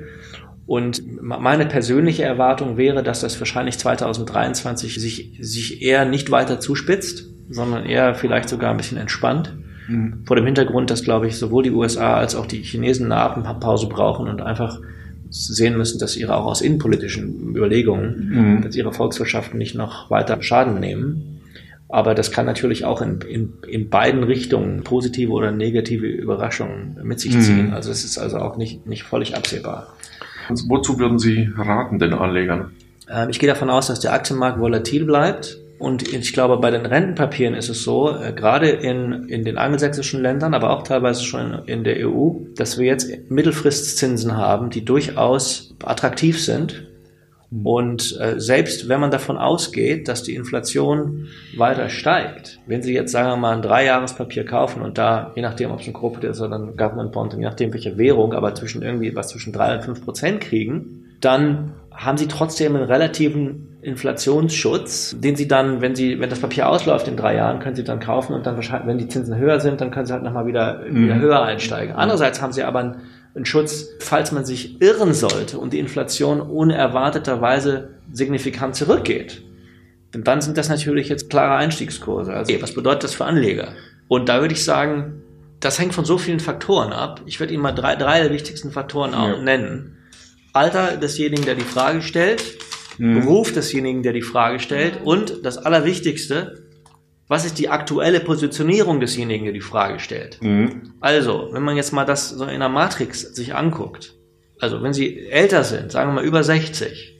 Und 0.69 1.01
meine 1.19 1.65
persönliche 1.65 2.21
Erwartung 2.21 2.77
wäre, 2.77 3.01
dass 3.01 3.21
das 3.21 3.41
wahrscheinlich 3.41 3.79
2023 3.79 5.01
sich, 5.01 5.31
sich 5.39 5.81
eher 5.81 6.05
nicht 6.05 6.29
weiter 6.29 6.59
zuspitzt, 6.59 7.25
sondern 7.49 7.87
eher 7.87 8.13
vielleicht 8.13 8.49
sogar 8.49 8.69
ein 8.69 8.77
bisschen 8.77 8.99
entspannt. 8.99 9.51
Mhm. 9.87 10.21
Vor 10.27 10.35
dem 10.35 10.45
Hintergrund, 10.45 10.91
dass, 10.91 11.03
glaube 11.03 11.25
ich, 11.25 11.37
sowohl 11.37 11.63
die 11.63 11.71
USA 11.71 12.17
als 12.17 12.35
auch 12.35 12.45
die 12.45 12.61
Chinesen 12.61 13.11
eine 13.11 13.19
Atempause 13.19 13.89
brauchen 13.89 14.27
und 14.27 14.43
einfach 14.43 14.79
sehen 15.31 15.75
müssen, 15.75 15.97
dass 15.97 16.15
ihre 16.15 16.35
auch 16.35 16.45
aus 16.45 16.61
innenpolitischen 16.61 17.55
Überlegungen, 17.55 18.29
mhm. 18.29 18.61
dass 18.61 18.75
ihre 18.75 18.93
Volkswirtschaften 18.93 19.57
nicht 19.57 19.73
noch 19.73 20.11
weiter 20.11 20.39
Schaden 20.43 20.79
nehmen. 20.79 21.41
Aber 21.87 22.13
das 22.13 22.31
kann 22.31 22.45
natürlich 22.45 22.85
auch 22.85 23.01
in, 23.01 23.21
in, 23.21 23.53
in 23.67 23.89
beiden 23.89 24.23
Richtungen 24.23 24.83
positive 24.83 25.31
oder 25.31 25.51
negative 25.51 26.05
Überraschungen 26.05 26.99
mit 27.01 27.19
sich 27.19 27.39
ziehen. 27.39 27.69
Mhm. 27.69 27.73
Also 27.73 27.89
es 27.89 28.05
ist 28.05 28.19
also 28.19 28.37
auch 28.37 28.55
nicht, 28.55 28.85
nicht 28.85 29.01
völlig 29.01 29.35
absehbar. 29.35 29.95
Also 30.49 30.67
wozu 30.67 30.99
würden 30.99 31.19
Sie 31.19 31.49
raten 31.55 31.99
den 31.99 32.13
Anlegern? 32.13 32.71
Ähm, 33.09 33.29
ich 33.29 33.39
gehe 33.39 33.47
davon 33.47 33.69
aus, 33.69 33.87
dass 33.87 33.99
der 33.99 34.13
Aktienmarkt 34.13 34.59
volatil 34.59 35.05
bleibt. 35.05 35.57
Und 35.77 36.11
ich 36.13 36.33
glaube, 36.33 36.57
bei 36.57 36.71
den 36.71 36.85
Rentenpapieren 36.85 37.53
ist 37.53 37.69
es 37.69 37.83
so, 37.83 38.13
äh, 38.13 38.33
gerade 38.33 38.69
in, 38.69 39.29
in 39.29 39.45
den 39.45 39.57
angelsächsischen 39.57 40.21
Ländern, 40.21 40.53
aber 40.53 40.71
auch 40.71 40.83
teilweise 40.83 41.23
schon 41.23 41.59
in 41.67 41.85
der 41.85 42.05
EU, 42.05 42.31
dass 42.55 42.77
wir 42.77 42.85
jetzt 42.85 43.09
Mittelfristzinsen 43.29 44.35
haben, 44.35 44.71
die 44.71 44.83
durchaus 44.83 45.73
attraktiv 45.81 46.43
sind. 46.43 46.88
Und 47.51 48.15
äh, 48.19 48.39
selbst 48.39 48.89
wenn 48.89 48.99
man 48.99 49.09
davon 49.09 49.37
ausgeht, 49.37 50.07
dass 50.07 50.21
die 50.21 50.35
Inflation 50.35 51.29
weiter 51.57 51.89
steigt, 51.89 52.59
wenn 52.67 52.83
Sie 52.83 52.93
jetzt, 52.93 53.11
sagen 53.11 53.29
wir 53.29 53.37
mal, 53.37 53.55
ein 53.55 53.63
Dreijahrespapier 53.63 54.45
kaufen 54.45 54.83
und 54.83 54.99
da, 54.99 55.31
je 55.35 55.41
nachdem, 55.41 55.71
ob 55.71 55.79
es 55.79 55.87
ein 55.87 55.93
Corporate 55.93 56.27
ist 56.27 56.41
oder 56.41 56.59
ein 56.59 56.77
Government 56.77 57.11
Bond, 57.11 57.33
je 57.33 57.39
nachdem, 57.39 57.73
welche 57.73 57.97
Währung, 57.97 58.33
aber 58.33 58.53
zwischen 58.53 58.83
irgendwie 58.83 59.15
was 59.15 59.29
zwischen 59.29 59.51
drei 59.51 59.75
und 59.75 59.83
fünf 59.83 60.05
Prozent 60.05 60.41
kriegen, 60.41 61.05
dann 61.21 61.73
haben 61.91 62.17
Sie 62.17 62.27
trotzdem 62.27 62.75
einen 62.75 62.85
relativen 62.85 63.77
Inflationsschutz, 63.81 65.15
den 65.19 65.35
Sie 65.35 65.47
dann, 65.47 65.81
wenn 65.81 65.95
Sie, 65.95 66.19
wenn 66.19 66.29
das 66.29 66.39
Papier 66.39 66.69
ausläuft 66.69 67.07
in 67.07 67.17
drei 67.17 67.35
Jahren, 67.35 67.59
können 67.59 67.75
Sie 67.75 67.83
dann 67.83 67.99
kaufen 67.99 68.33
und 68.33 68.45
dann 68.45 68.55
wahrscheinlich, 68.55 68.87
wenn 68.87 68.97
die 68.99 69.07
Zinsen 69.07 69.37
höher 69.37 69.59
sind, 69.59 69.81
dann 69.81 69.89
können 69.89 70.05
Sie 70.05 70.13
halt 70.13 70.23
nochmal 70.23 70.45
wieder, 70.45 70.83
mhm. 70.87 71.05
wieder 71.05 71.19
höher 71.19 71.41
einsteigen. 71.41 71.95
Andererseits 71.95 72.41
haben 72.41 72.53
Sie 72.53 72.63
aber 72.63 72.79
einen 72.79 72.95
ein 73.35 73.45
Schutz, 73.45 73.89
falls 73.99 74.31
man 74.31 74.45
sich 74.45 74.81
irren 74.81 75.13
sollte 75.13 75.59
und 75.59 75.73
die 75.73 75.79
Inflation 75.79 76.41
unerwarteterweise 76.41 77.95
signifikant 78.11 78.75
zurückgeht. 78.75 79.43
Denn 80.13 80.23
dann 80.23 80.41
sind 80.41 80.57
das 80.57 80.69
natürlich 80.69 81.09
jetzt 81.09 81.29
klare 81.29 81.55
Einstiegskurse. 81.55 82.33
Also 82.33 82.59
was 82.61 82.73
bedeutet 82.73 83.03
das 83.03 83.13
für 83.13 83.25
Anleger? 83.25 83.73
Und 84.07 84.27
da 84.27 84.41
würde 84.41 84.53
ich 84.53 84.63
sagen, 84.63 85.21
das 85.59 85.77
hängt 85.77 85.93
von 85.93 86.05
so 86.05 86.17
vielen 86.17 86.39
Faktoren 86.39 86.93
ab. 86.93 87.21
Ich 87.25 87.39
würde 87.39 87.53
Ihnen 87.53 87.61
mal 87.61 87.73
drei, 87.73 87.95
drei 87.95 88.21
der 88.21 88.31
wichtigsten 88.31 88.71
Faktoren 88.71 89.11
ja. 89.11 89.37
nennen. 89.39 89.97
Alter 90.53 90.97
desjenigen, 90.97 91.45
der 91.45 91.55
die 91.55 91.61
Frage 91.61 92.01
stellt, 92.01 92.43
mhm. 92.97 93.21
Beruf 93.21 93.53
desjenigen, 93.53 94.01
der 94.01 94.13
die 94.13 94.23
Frage 94.23 94.59
stellt 94.59 95.01
und 95.03 95.45
das 95.45 95.57
Allerwichtigste, 95.57 96.63
was 97.29 97.45
ist 97.45 97.59
die 97.59 97.69
aktuelle 97.69 98.19
Positionierung 98.19 98.99
desjenigen, 98.99 99.45
der 99.45 99.53
die 99.53 99.61
Frage 99.61 99.99
stellt? 99.99 100.41
Mhm. 100.41 100.95
Also, 100.99 101.49
wenn 101.51 101.61
man 101.61 101.77
jetzt 101.77 101.93
mal 101.93 102.03
das 102.03 102.29
so 102.29 102.43
in 102.43 102.49
einer 102.49 102.69
Matrix 102.69 103.21
sich 103.21 103.55
anguckt, 103.55 104.15
also 104.59 104.81
wenn 104.81 104.93
Sie 104.93 105.27
älter 105.29 105.63
sind, 105.63 105.91
sagen 105.91 106.09
wir 106.09 106.15
mal 106.15 106.25
über 106.25 106.43
60, 106.43 107.15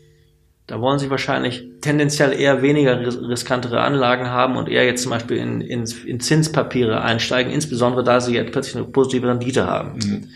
da 0.66 0.82
wollen 0.82 0.98
Sie 0.98 1.12
wahrscheinlich 1.12 1.64
tendenziell 1.82 2.34
eher 2.34 2.64
weniger 2.64 3.00
riskantere 3.30 3.82
Anlagen 3.82 4.28
haben 4.28 4.58
und 4.58 4.68
eher 4.68 4.84
jetzt 4.84 5.04
zum 5.04 5.12
Beispiel 5.12 5.38
in, 5.38 5.62
in, 5.62 5.86
in 6.06 6.20
Zinspapiere 6.20 7.02
einsteigen, 7.02 7.54
insbesondere 7.54 8.04
da 8.04 8.20
Sie 8.20 8.34
jetzt 8.34 8.52
plötzlich 8.52 8.78
eine 8.78 8.86
positive 8.86 9.28
Rendite 9.28 9.68
haben. 9.68 10.00
Mhm. 10.00 10.28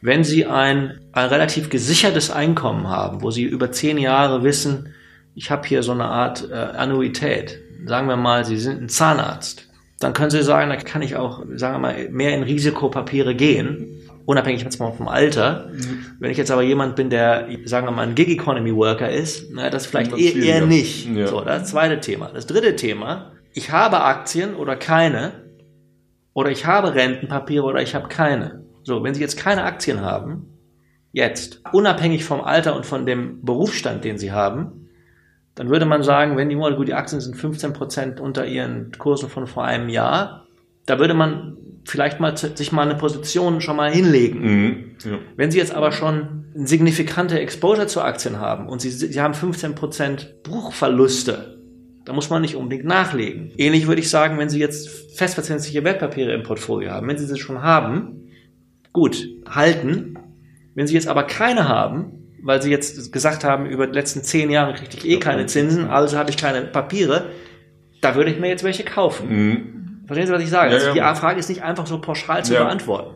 Wenn 0.00 0.24
Sie 0.24 0.46
ein, 0.46 0.98
ein 1.12 1.28
relativ 1.28 1.70
gesichertes 1.70 2.32
Einkommen 2.32 2.88
haben, 2.88 3.22
wo 3.22 3.30
Sie 3.30 3.44
über 3.44 3.70
zehn 3.70 3.98
Jahre 3.98 4.42
wissen, 4.42 4.94
ich 5.36 5.52
habe 5.52 5.66
hier 5.66 5.84
so 5.84 5.92
eine 5.92 6.06
Art 6.06 6.50
äh, 6.50 6.54
Annuität, 6.54 7.60
sagen 7.86 8.08
wir 8.08 8.16
mal, 8.16 8.44
Sie 8.44 8.56
sind 8.56 8.82
ein 8.82 8.88
Zahnarzt, 8.88 9.68
dann 10.00 10.12
können 10.12 10.30
Sie 10.30 10.42
sagen, 10.42 10.70
da 10.70 10.76
kann 10.76 11.02
ich 11.02 11.16
auch, 11.16 11.44
sagen 11.54 11.74
wir 11.74 11.78
mal, 11.78 12.08
mehr 12.10 12.34
in 12.34 12.42
Risikopapiere 12.42 13.34
gehen, 13.34 14.00
unabhängig 14.24 14.62
jetzt 14.62 14.80
mal 14.80 14.92
vom 14.92 15.08
Alter. 15.08 15.68
Mhm. 15.72 16.06
Wenn 16.18 16.30
ich 16.30 16.38
jetzt 16.38 16.50
aber 16.50 16.62
jemand 16.62 16.96
bin, 16.96 17.10
der, 17.10 17.48
sagen 17.64 17.86
wir 17.86 17.92
mal, 17.92 18.06
ein 18.06 18.14
Gig 18.14 18.28
Economy 18.28 18.74
Worker 18.74 19.10
ist, 19.10 19.50
na, 19.52 19.70
das 19.70 19.86
vielleicht 19.86 20.16
eher, 20.16 20.34
eher 20.36 20.66
nicht. 20.66 21.08
Ja. 21.08 21.26
So, 21.28 21.40
das 21.40 21.70
zweite 21.70 22.00
Thema. 22.00 22.30
Das 22.32 22.46
dritte 22.46 22.76
Thema, 22.76 23.32
ich 23.52 23.70
habe 23.70 24.00
Aktien 24.02 24.54
oder 24.54 24.76
keine, 24.76 25.32
oder 26.34 26.50
ich 26.50 26.66
habe 26.66 26.94
Rentenpapiere 26.94 27.64
oder 27.64 27.82
ich 27.82 27.94
habe 27.94 28.08
keine. 28.08 28.64
So, 28.84 29.04
wenn 29.04 29.14
Sie 29.14 29.20
jetzt 29.20 29.36
keine 29.36 29.64
Aktien 29.64 30.00
haben, 30.00 30.46
jetzt, 31.12 31.60
unabhängig 31.72 32.24
vom 32.24 32.40
Alter 32.40 32.74
und 32.74 32.86
von 32.86 33.06
dem 33.06 33.44
Berufsstand, 33.44 34.04
den 34.04 34.18
Sie 34.18 34.32
haben, 34.32 34.81
dann 35.54 35.68
würde 35.68 35.84
man 35.84 36.02
sagen, 36.02 36.36
wenn 36.36 36.48
die 36.48 36.56
gut, 36.56 36.88
die 36.88 36.94
Aktien 36.94 37.20
sind 37.20 37.36
15 37.36 37.72
Prozent 37.72 38.20
unter 38.20 38.46
ihren 38.46 38.92
Kursen 38.92 39.28
von 39.28 39.46
vor 39.46 39.64
einem 39.64 39.88
Jahr, 39.88 40.46
da 40.86 40.98
würde 40.98 41.14
man 41.14 41.56
vielleicht 41.84 42.20
mal 42.20 42.36
sich 42.36 42.72
mal 42.72 42.82
eine 42.82 42.94
Position 42.94 43.60
schon 43.60 43.76
mal 43.76 43.92
hinlegen. 43.92 44.40
Mhm, 44.40 44.84
ja. 45.04 45.18
Wenn 45.36 45.50
Sie 45.50 45.58
jetzt 45.58 45.74
aber 45.74 45.92
schon 45.92 46.44
eine 46.54 46.66
signifikante 46.66 47.38
Exposure 47.38 47.86
zu 47.86 48.00
Aktien 48.00 48.38
haben 48.38 48.68
und 48.68 48.80
Sie, 48.80 48.90
Sie 48.90 49.20
haben 49.20 49.34
15 49.34 49.74
Prozent 49.74 50.42
Bruchverluste, 50.42 51.58
da 52.04 52.12
muss 52.12 52.30
man 52.30 52.42
nicht 52.42 52.56
unbedingt 52.56 52.84
nachlegen. 52.84 53.52
Ähnlich 53.56 53.86
würde 53.86 54.00
ich 54.00 54.10
sagen, 54.10 54.38
wenn 54.38 54.48
Sie 54.48 54.58
jetzt 54.58 54.88
festverzinsliche 55.16 55.84
Wertpapiere 55.84 56.32
im 56.32 56.42
Portfolio 56.42 56.90
haben, 56.90 57.08
wenn 57.08 57.18
Sie 57.18 57.26
sie 57.26 57.38
schon 57.38 57.62
haben, 57.62 58.30
gut, 58.92 59.26
halten. 59.48 60.18
Wenn 60.74 60.86
Sie 60.86 60.94
jetzt 60.94 61.08
aber 61.08 61.24
keine 61.24 61.68
haben, 61.68 62.21
weil 62.42 62.60
sie 62.60 62.70
jetzt 62.70 63.12
gesagt 63.12 63.44
haben, 63.44 63.66
über 63.66 63.86
die 63.86 63.94
letzten 63.94 64.22
zehn 64.22 64.50
Jahre 64.50 64.74
kriegte 64.74 64.96
ich 64.96 65.08
eh 65.08 65.18
keine 65.18 65.46
Zinsen, 65.46 65.88
also 65.88 66.18
habe 66.18 66.30
ich 66.30 66.36
keine 66.36 66.62
Papiere, 66.62 67.30
da 68.00 68.14
würde 68.14 68.30
ich 68.30 68.40
mir 68.40 68.48
jetzt 68.48 68.64
welche 68.64 68.84
kaufen. 68.84 69.28
Mhm. 69.28 70.02
Verstehen 70.06 70.26
Sie, 70.26 70.32
was 70.32 70.42
ich 70.42 70.50
sage? 70.50 70.70
Ja, 70.70 70.76
also 70.76 70.92
die 70.92 71.20
Frage 71.20 71.38
ist 71.38 71.48
nicht 71.48 71.62
einfach 71.62 71.86
so 71.86 72.00
pauschal 72.00 72.44
zu 72.44 72.54
ja. 72.54 72.64
beantworten. 72.64 73.14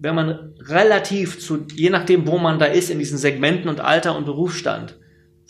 Wenn 0.00 0.14
man 0.14 0.54
relativ 0.60 1.40
zu, 1.40 1.66
je 1.74 1.90
nachdem, 1.90 2.26
wo 2.28 2.38
man 2.38 2.60
da 2.60 2.66
ist, 2.66 2.88
in 2.88 3.00
diesen 3.00 3.18
Segmenten 3.18 3.68
und 3.68 3.80
Alter 3.80 4.16
und 4.16 4.24
Berufsstand, 4.24 4.96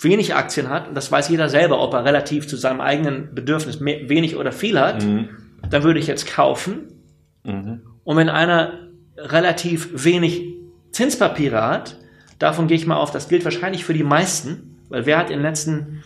wenig 0.00 0.35
Aktien 0.35 0.71
hat, 0.71 0.88
und 0.88 0.95
das 0.95 1.12
weiß 1.12 1.28
jeder 1.28 1.50
selber, 1.50 1.80
ob 1.80 1.92
er 1.92 2.07
relativ 2.07 2.49
zu 2.49 2.57
seinem 2.57 2.80
eigenen 2.80 3.35
Bedürfnis 3.35 3.80
mehr, 3.80 4.09
wenig 4.09 4.37
oder 4.37 4.52
viel 4.52 4.80
hat, 4.80 5.04
mhm. 5.04 5.28
dann 5.68 5.83
würde 5.83 6.00
ich 6.00 6.07
jetzt 6.07 6.26
kaufen. 6.26 7.02
Mhm. 7.45 7.83
Und 8.04 8.16
wenn 8.16 8.30
einer 8.30 8.88
relativ 9.18 10.04
wenig 10.04 10.54
Zinspapiere 10.92 11.61
hat, 11.61 11.99
Davon 12.38 12.68
gehe 12.68 12.76
ich 12.76 12.87
mal 12.87 12.97
auf, 12.97 13.11
das 13.11 13.28
gilt 13.28 13.45
wahrscheinlich 13.45 13.85
für 13.85 13.95
die 13.95 14.04
meisten, 14.04 14.78
weil 14.88 15.07
wer 15.07 15.18
hat 15.18 15.30
in 15.30 15.38
den 15.38 15.42
letzten, 15.42 16.02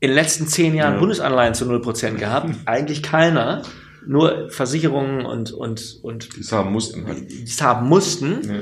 in 0.00 0.08
den 0.08 0.14
letzten 0.14 0.46
zehn 0.46 0.74
Jahren 0.74 0.94
ja. 0.94 1.00
Bundesanleihen 1.00 1.54
zu 1.54 1.64
0% 1.64 2.14
gehabt? 2.14 2.50
Eigentlich 2.66 3.02
keiner. 3.02 3.62
Nur 4.06 4.50
Versicherungen 4.50 5.26
und, 5.26 5.52
und, 5.52 5.98
und. 6.02 6.36
Die 6.36 6.40
es 6.40 6.52
haben 6.52 6.72
mussten. 6.72 7.06
Halt. 7.06 7.30
Die 7.30 7.42
es 7.42 7.60
haben 7.60 7.88
mussten. 7.88 8.40
Ja. 8.44 8.60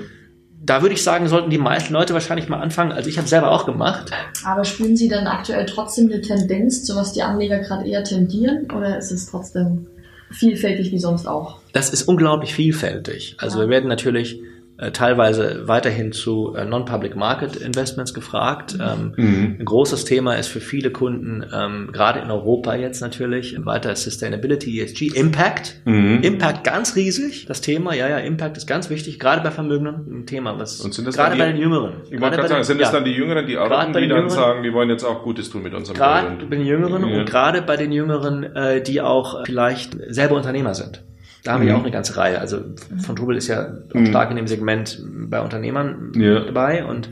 Da 0.65 0.81
würde 0.81 0.95
ich 0.95 1.03
sagen, 1.03 1.29
sollten 1.29 1.51
die 1.51 1.59
meisten 1.59 1.93
Leute 1.93 2.15
wahrscheinlich 2.15 2.49
mal 2.49 2.59
anfangen. 2.61 2.93
Also 2.93 3.11
ich 3.11 3.19
habe 3.19 3.29
selber 3.29 3.51
auch 3.51 3.67
gemacht. 3.67 4.11
Aber 4.47 4.65
spüren 4.65 4.97
Sie 4.97 5.09
dann 5.09 5.27
aktuell 5.27 5.67
trotzdem 5.67 6.11
eine 6.11 6.23
Tendenz, 6.23 6.85
zu 6.85 6.97
was 6.97 7.13
die 7.13 7.23
Anleger 7.23 7.59
gerade 7.59 7.87
eher 7.87 8.03
tendieren? 8.03 8.71
Oder 8.71 8.97
ist 8.97 9.13
es 9.13 9.27
trotzdem 9.27 9.87
vielfältig 10.31 10.91
wie 10.91 10.99
sonst 10.99 11.27
auch? 11.27 11.61
Das 11.75 11.91
ist 11.91 12.05
unglaublich 12.05 12.55
vielfältig. 12.55 13.37
Also 13.39 13.59
ja. 13.59 13.67
wir 13.67 13.71
werden 13.71 13.89
natürlich 13.89 14.41
äh, 14.41 14.54
teilweise 14.91 15.69
weiterhin 15.69 16.11
zu 16.13 16.55
äh, 16.57 16.65
Non-Public 16.65 17.15
Market 17.15 17.57
Investments 17.57 18.13
gefragt. 18.13 18.77
Ähm, 18.81 19.13
mhm. 19.17 19.57
Ein 19.61 19.65
großes 19.65 20.05
Thema 20.05 20.35
ist 20.35 20.49
für 20.49 20.61
viele 20.61 20.91
Kunden, 20.91 21.45
ähm, 21.55 21.91
gerade 21.93 22.21
in 22.21 22.31
Europa 22.31 22.75
jetzt 22.75 23.01
natürlich, 23.01 23.57
weiter 23.65 23.95
Sustainability, 23.95 24.81
ESG, 24.81 25.09
Impact. 25.15 25.81
Mhm. 25.85 26.21
Impact 26.23 26.65
ganz 26.65 26.97
riesig, 26.97 27.47
das 27.47 27.61
Thema. 27.61 27.95
Ja, 27.95 28.09
ja, 28.09 28.19
Impact 28.19 28.57
ist 28.57 28.67
ganz 28.67 28.91
wichtig, 28.91 29.21
gerade 29.21 29.43
bei 29.43 29.53
Vermögenden, 29.53 30.23
ein 30.23 30.27
Thema, 30.27 30.59
was 30.59 30.81
gerade 30.81 31.37
bei 31.37 31.47
den 31.47 31.57
Jüngeren. 31.57 31.93
Ich 32.11 32.21
wollte 32.21 32.37
gerade 32.37 32.49
sagen, 32.49 32.65
sind 32.65 32.81
das 32.81 32.89
ja, 32.89 32.95
dann 32.95 33.05
die 33.05 33.13
Jüngeren, 33.13 33.47
die 33.47 33.57
arbeiten, 33.57 33.93
die 33.93 34.01
dann 34.01 34.09
Jüngeren, 34.09 34.31
sagen, 34.31 34.63
die 34.65 34.73
wollen 34.73 34.91
jetzt 34.91 35.05
auch 35.05 35.23
Gutes 35.23 35.51
tun 35.51 35.63
mit 35.63 35.73
unserem 35.75 35.97
Gerade 35.97 36.47
bei 36.47 36.57
den 36.57 36.67
Jüngeren 36.67 37.09
ja. 37.09 37.19
und 37.19 37.27
gerade 37.27 37.63
bei 37.63 37.77
den 37.77 37.93
Jüngeren, 37.93 38.43
äh, 38.43 38.83
die 38.83 39.01
auch 39.01 39.45
vielleicht 39.45 39.97
selber 40.09 40.35
Unternehmer 40.35 40.75
sind. 40.75 41.03
Da 41.45 41.53
haben 41.53 41.63
mhm. 41.63 41.67
wir 41.69 41.77
auch 41.77 41.83
eine 41.83 41.91
ganze 41.91 42.17
Reihe. 42.17 42.41
Also 42.41 42.59
von 43.05 43.17
Tobel 43.17 43.37
ist 43.37 43.49
ja 43.49 43.69
mhm. 43.93 44.07
stark 44.07 44.31
in 44.31 44.37
dem 44.37 44.49
Segment 44.49 45.01
bei 45.05 45.41
Unternehmern 45.41 46.13
ja. 46.17 46.41
dabei 46.41 46.85
und 46.85 47.11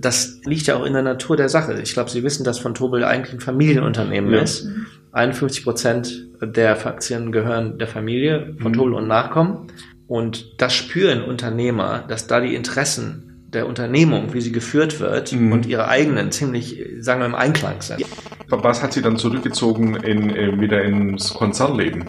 das 0.00 0.40
liegt 0.44 0.66
ja 0.66 0.76
auch 0.76 0.86
in 0.86 0.94
der 0.94 1.02
Natur 1.02 1.36
der 1.36 1.50
Sache. 1.50 1.78
Ich 1.82 1.92
glaube, 1.92 2.10
Sie 2.10 2.22
wissen, 2.22 2.44
dass 2.44 2.58
von 2.58 2.74
Tobel 2.74 3.04
eigentlich 3.04 3.34
ein 3.34 3.40
Familienunternehmen 3.40 4.32
ja. 4.32 4.40
ist. 4.40 4.66
51 5.12 5.64
Prozent 5.64 6.26
der 6.40 6.86
Aktien 6.86 7.30
gehören 7.30 7.78
der 7.78 7.86
Familie 7.86 8.54
von 8.58 8.72
mhm. 8.72 8.76
Tobel 8.76 8.94
und 8.94 9.06
Nachkommen. 9.06 9.68
Und 10.06 10.60
das 10.60 10.72
spüren 10.74 11.22
Unternehmer, 11.22 12.04
dass 12.08 12.26
da 12.26 12.40
die 12.40 12.54
Interessen 12.54 13.48
der 13.48 13.66
Unternehmung, 13.66 14.34
wie 14.34 14.40
sie 14.40 14.52
geführt 14.52 15.00
wird 15.00 15.32
mhm. 15.32 15.52
und 15.52 15.66
ihre 15.66 15.88
eigenen 15.88 16.32
ziemlich, 16.32 16.84
sagen 17.00 17.20
wir, 17.20 17.26
im 17.26 17.34
Einklang 17.34 17.80
sind. 17.80 18.04
Was 18.48 18.82
hat 18.82 18.92
sie 18.92 19.02
dann 19.02 19.16
zurückgezogen 19.16 19.96
in, 19.96 20.30
äh, 20.30 20.60
wieder 20.60 20.82
ins 20.82 21.34
Konzernleben? 21.34 22.04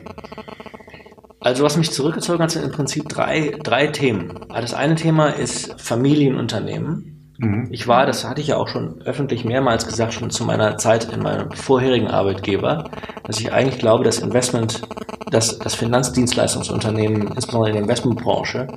Also 1.39 1.63
was 1.63 1.77
mich 1.77 1.91
zurückgezogen 1.91 2.41
hat, 2.41 2.51
sind 2.51 2.65
im 2.65 2.71
Prinzip 2.71 3.07
drei, 3.09 3.57
drei 3.63 3.87
Themen. 3.87 4.39
Das 4.49 4.73
eine 4.73 4.95
Thema 4.95 5.27
ist 5.29 5.79
Familienunternehmen. 5.79 7.35
Mhm. 7.37 7.67
Ich 7.69 7.87
war, 7.87 8.05
das 8.05 8.25
hatte 8.25 8.41
ich 8.41 8.47
ja 8.47 8.57
auch 8.57 8.67
schon 8.67 9.01
öffentlich 9.03 9.45
mehrmals 9.45 9.85
gesagt, 9.85 10.13
schon 10.13 10.31
zu 10.31 10.43
meiner 10.43 10.77
Zeit 10.77 11.11
in 11.13 11.21
meinem 11.21 11.51
vorherigen 11.51 12.07
Arbeitgeber, 12.07 12.89
dass 13.23 13.39
ich 13.39 13.51
eigentlich 13.53 13.79
glaube, 13.79 14.03
dass 14.03 14.19
Investment, 14.19 14.81
dass 15.29 15.59
das 15.59 15.75
Finanzdienstleistungsunternehmen, 15.75 17.27
insbesondere 17.35 17.69
in 17.69 17.75
der 17.75 17.83
Investmentbranche, 17.83 18.67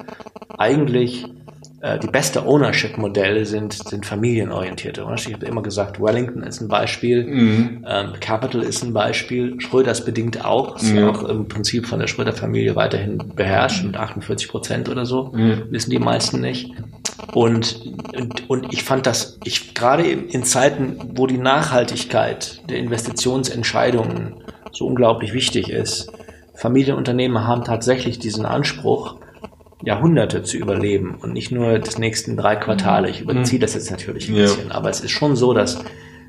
eigentlich 0.58 1.26
die 1.98 2.08
beste 2.08 2.44
Ownership-Modelle 2.46 3.46
sind, 3.46 3.72
sind 3.72 4.04
familienorientierte. 4.04 5.06
Ich 5.16 5.32
habe 5.32 5.46
immer 5.46 5.62
gesagt, 5.62 6.00
Wellington 6.00 6.42
ist 6.42 6.60
ein 6.60 6.68
Beispiel, 6.68 7.24
mhm. 7.24 7.86
ähm, 7.88 8.12
Capital 8.20 8.62
ist 8.62 8.82
ein 8.82 8.92
Beispiel, 8.92 9.58
Schröders 9.60 10.04
bedingt 10.04 10.44
auch, 10.44 10.76
ist 10.76 10.90
mhm. 10.90 10.98
ja 10.98 11.08
auch 11.08 11.24
im 11.24 11.48
Prinzip 11.48 11.86
von 11.86 11.98
der 11.98 12.06
Schröder-Familie 12.06 12.76
weiterhin 12.76 13.18
beherrscht 13.34 13.82
mit 13.84 13.96
48 13.96 14.48
Prozent 14.48 14.88
oder 14.90 15.06
so, 15.06 15.32
mhm. 15.32 15.64
wissen 15.70 15.90
die 15.90 15.98
meisten 15.98 16.42
nicht. 16.42 16.70
Und, 17.32 17.80
und, 18.14 18.50
und 18.50 18.72
ich 18.72 18.84
fand 18.84 19.06
das, 19.06 19.38
ich 19.44 19.74
gerade 19.74 20.02
in 20.02 20.44
Zeiten, 20.44 20.98
wo 21.14 21.26
die 21.26 21.38
Nachhaltigkeit 21.38 22.60
der 22.68 22.76
Investitionsentscheidungen 22.78 24.34
so 24.72 24.86
unglaublich 24.86 25.32
wichtig 25.32 25.70
ist, 25.70 26.12
Familienunternehmen 26.54 27.46
haben 27.46 27.64
tatsächlich 27.64 28.18
diesen 28.18 28.44
Anspruch, 28.44 29.16
Jahrhunderte 29.82 30.42
zu 30.42 30.56
überleben 30.56 31.16
und 31.20 31.32
nicht 31.32 31.50
nur 31.50 31.78
das 31.78 31.98
nächsten 31.98 32.36
drei 32.36 32.56
Quartale. 32.56 33.08
Ich 33.08 33.20
überziehe 33.20 33.58
mhm. 33.58 33.62
das 33.62 33.74
jetzt 33.74 33.90
natürlich 33.90 34.28
ein 34.28 34.34
bisschen, 34.34 34.68
ja. 34.68 34.74
aber 34.74 34.90
es 34.90 35.00
ist 35.00 35.12
schon 35.12 35.36
so, 35.36 35.54
dass 35.54 35.82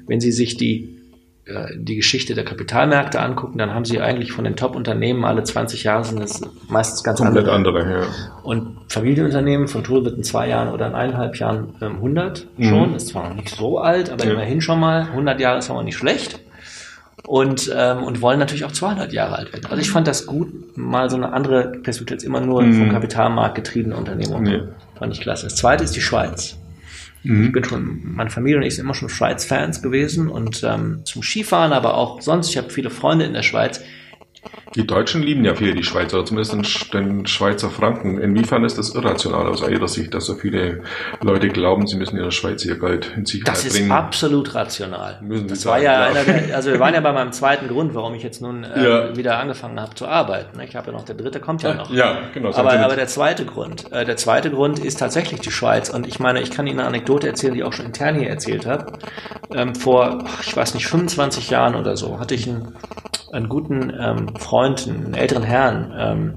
wenn 0.08 0.22
Sie 0.22 0.32
sich 0.32 0.58
die 0.58 1.02
äh, 1.46 1.76
die 1.76 1.96
Geschichte 1.96 2.36
der 2.36 2.46
Kapitalmärkte 2.46 3.20
angucken, 3.20 3.58
dann 3.58 3.74
haben 3.74 3.84
sie 3.84 4.00
eigentlich 4.00 4.32
von 4.32 4.44
den 4.44 4.56
Top-Unternehmen 4.56 5.26
alle 5.26 5.44
20 5.44 5.84
Jahre 5.84 6.04
sind 6.04 6.22
es 6.22 6.42
meistens 6.70 7.04
ganz 7.04 7.20
Komplett 7.20 7.48
andere. 7.48 7.80
andere 7.80 8.02
ja. 8.02 8.08
Und 8.44 8.78
Familienunternehmen 8.90 9.68
von 9.68 9.84
Tool 9.84 10.06
wird 10.06 10.18
in 10.18 10.24
zwei 10.24 10.48
Jahren 10.50 10.70
oder 10.70 10.88
in 10.88 10.94
eineinhalb 10.94 11.36
Jahren 11.38 11.74
ähm, 11.82 11.96
100 11.96 12.48
mhm. 12.58 12.64
schon. 12.64 12.96
Ist 12.96 13.08
zwar 13.08 13.30
noch 13.30 13.36
nicht 13.36 13.50
so 13.50 13.80
alt, 13.80 14.12
aber 14.12 14.24
ja. 14.24 14.34
immerhin 14.34 14.62
schon 14.62 14.80
mal. 14.80 15.02
100 15.02 15.40
Jahre 15.40 15.60
ist 15.60 15.70
aber 15.72 15.82
nicht 15.82 15.98
schlecht 15.98 16.42
und, 17.32 17.72
ähm, 17.74 18.04
und 18.04 18.20
wollen 18.20 18.40
natürlich 18.40 18.66
auch 18.66 18.74
200 18.74 19.14
Jahre 19.14 19.38
alt 19.38 19.54
werden. 19.54 19.66
Also 19.68 19.78
ich 19.82 19.90
fand 19.90 20.06
das 20.06 20.26
gut, 20.26 20.76
mal 20.76 21.10
so 21.10 21.16
eine 21.16 21.32
andere 21.32 21.72
Perspektive, 21.82 22.16
jetzt 22.16 22.26
immer 22.26 22.42
nur 22.42 22.62
mhm. 22.62 22.74
vom 22.74 22.90
Kapitalmarkt 22.90 23.56
getriebene 23.56 23.96
Unternehmen. 23.96 24.44
Nee. 24.44 24.60
Fand 25.00 25.14
ich 25.14 25.22
klasse. 25.22 25.46
Das 25.46 25.56
zweite 25.56 25.86
ist 25.86 25.96
die 25.96 26.02
Schweiz. 26.02 26.58
Mhm. 27.24 27.46
Ich 27.46 27.52
bin 27.54 27.64
schon, 27.64 28.02
meine 28.04 28.30
Familie 28.30 28.58
und 28.58 28.64
ich 28.64 28.76
sind 28.76 28.84
immer 28.84 28.96
schon 28.96 29.08
Schweiz-Fans 29.08 29.82
gewesen 29.82 30.28
und 30.28 30.62
ähm, 30.66 31.04
zum 31.06 31.24
Skifahren, 31.24 31.72
aber 31.72 31.94
auch 31.94 32.20
sonst, 32.20 32.50
ich 32.50 32.58
habe 32.58 32.70
viele 32.70 32.90
Freunde 32.90 33.24
in 33.24 33.32
der 33.32 33.44
Schweiz. 33.44 33.80
Die 34.76 34.88
Deutschen 34.88 35.22
lieben 35.22 35.44
ja 35.44 35.56
viele 35.56 35.74
die 35.76 35.84
Schweizer, 35.84 36.18
oder 36.18 36.26
zumindest 36.26 36.94
den 36.94 37.26
Schweizer 37.28 37.70
Franken. 37.70 38.20
Inwiefern 38.20 38.64
ist 38.64 38.78
das 38.78 38.96
irrational 38.96 39.48
aus 39.48 39.68
Ihrer 39.68 39.88
Sicht, 39.88 40.14
dass 40.14 40.26
so 40.26 40.36
viele 40.36 40.84
Leute 41.22 41.50
glauben, 41.50 41.88
sie 41.88 41.98
müssen 41.98 42.18
ihre 42.18 42.32
Schweiz 42.32 42.66
ihr 42.66 42.80
Geld 42.80 43.12
in 43.16 43.26
Sicherheit 43.26 43.54
bringen? 43.54 43.74
Das 43.74 43.76
ist 43.76 43.92
absolut 43.92 44.56
rational. 44.56 45.20
Müssen 45.22 45.48
das 45.48 45.66
war 45.66 45.80
ja 45.80 46.06
einer 46.06 46.24
der, 46.24 46.56
also 46.56 46.72
wir 46.72 46.80
waren 46.80 46.94
ja 46.94 47.00
bei 47.02 47.12
meinem 47.12 47.32
zweiten 47.32 47.68
Grund, 47.68 47.94
warum 47.94 48.14
ich 48.14 48.24
jetzt 48.24 48.42
nun 48.42 48.64
äh, 48.64 48.84
ja. 48.84 49.16
wieder 49.16 49.38
angefangen 49.38 49.80
habe 49.80 49.96
zu 49.96 50.08
arbeiten. 50.08 50.60
Ich 50.62 50.76
habe 50.76 50.88
ja 50.88 50.94
noch, 50.94 51.04
der 51.04 51.16
dritte 51.16 51.40
kommt 51.40 51.64
ja 51.64 51.74
noch. 51.74 51.92
Ja, 51.92 52.20
genau. 52.34 52.54
Aber, 52.54 52.72
aber 52.74 52.96
der 52.96 53.08
zweite 53.08 53.46
Grund, 53.46 53.92
äh, 53.92 54.06
der 54.06 54.18
zweite 54.18 54.52
Grund 54.52 54.80
ist 54.80 55.00
tatsächlich 55.00 55.42
die 55.42 55.52
Schweiz. 55.52 55.90
Und 55.90 56.08
ich 56.08 56.20
meine, 56.20 56.42
ich 56.42 56.52
kann 56.52 56.68
Ihnen 56.68 56.80
eine 56.80 56.88
Anekdote 56.88 57.28
erzählen, 57.28 57.54
die 57.54 57.60
ich 57.60 57.66
auch 57.66 57.74
schon 57.74 57.86
intern 57.86 58.16
hier 58.16 58.30
erzählt 58.30 58.66
habe. 58.66 58.94
Ähm, 59.54 59.76
vor, 59.76 60.24
ich 60.42 60.56
weiß 60.56 60.74
nicht, 60.74 60.88
25 60.88 61.50
Jahren 61.50 61.76
oder 61.76 61.98
so 61.98 62.20
hatte 62.20 62.36
ich 62.36 62.48
einen, 62.48 62.76
einen 63.32 63.50
guten 63.50 63.92
ähm, 64.00 64.36
Freund, 64.38 64.61
einen 64.62 64.76
einen 64.78 65.14
älteren 65.14 65.44
Herrn, 65.44 65.94
ähm, 65.98 66.34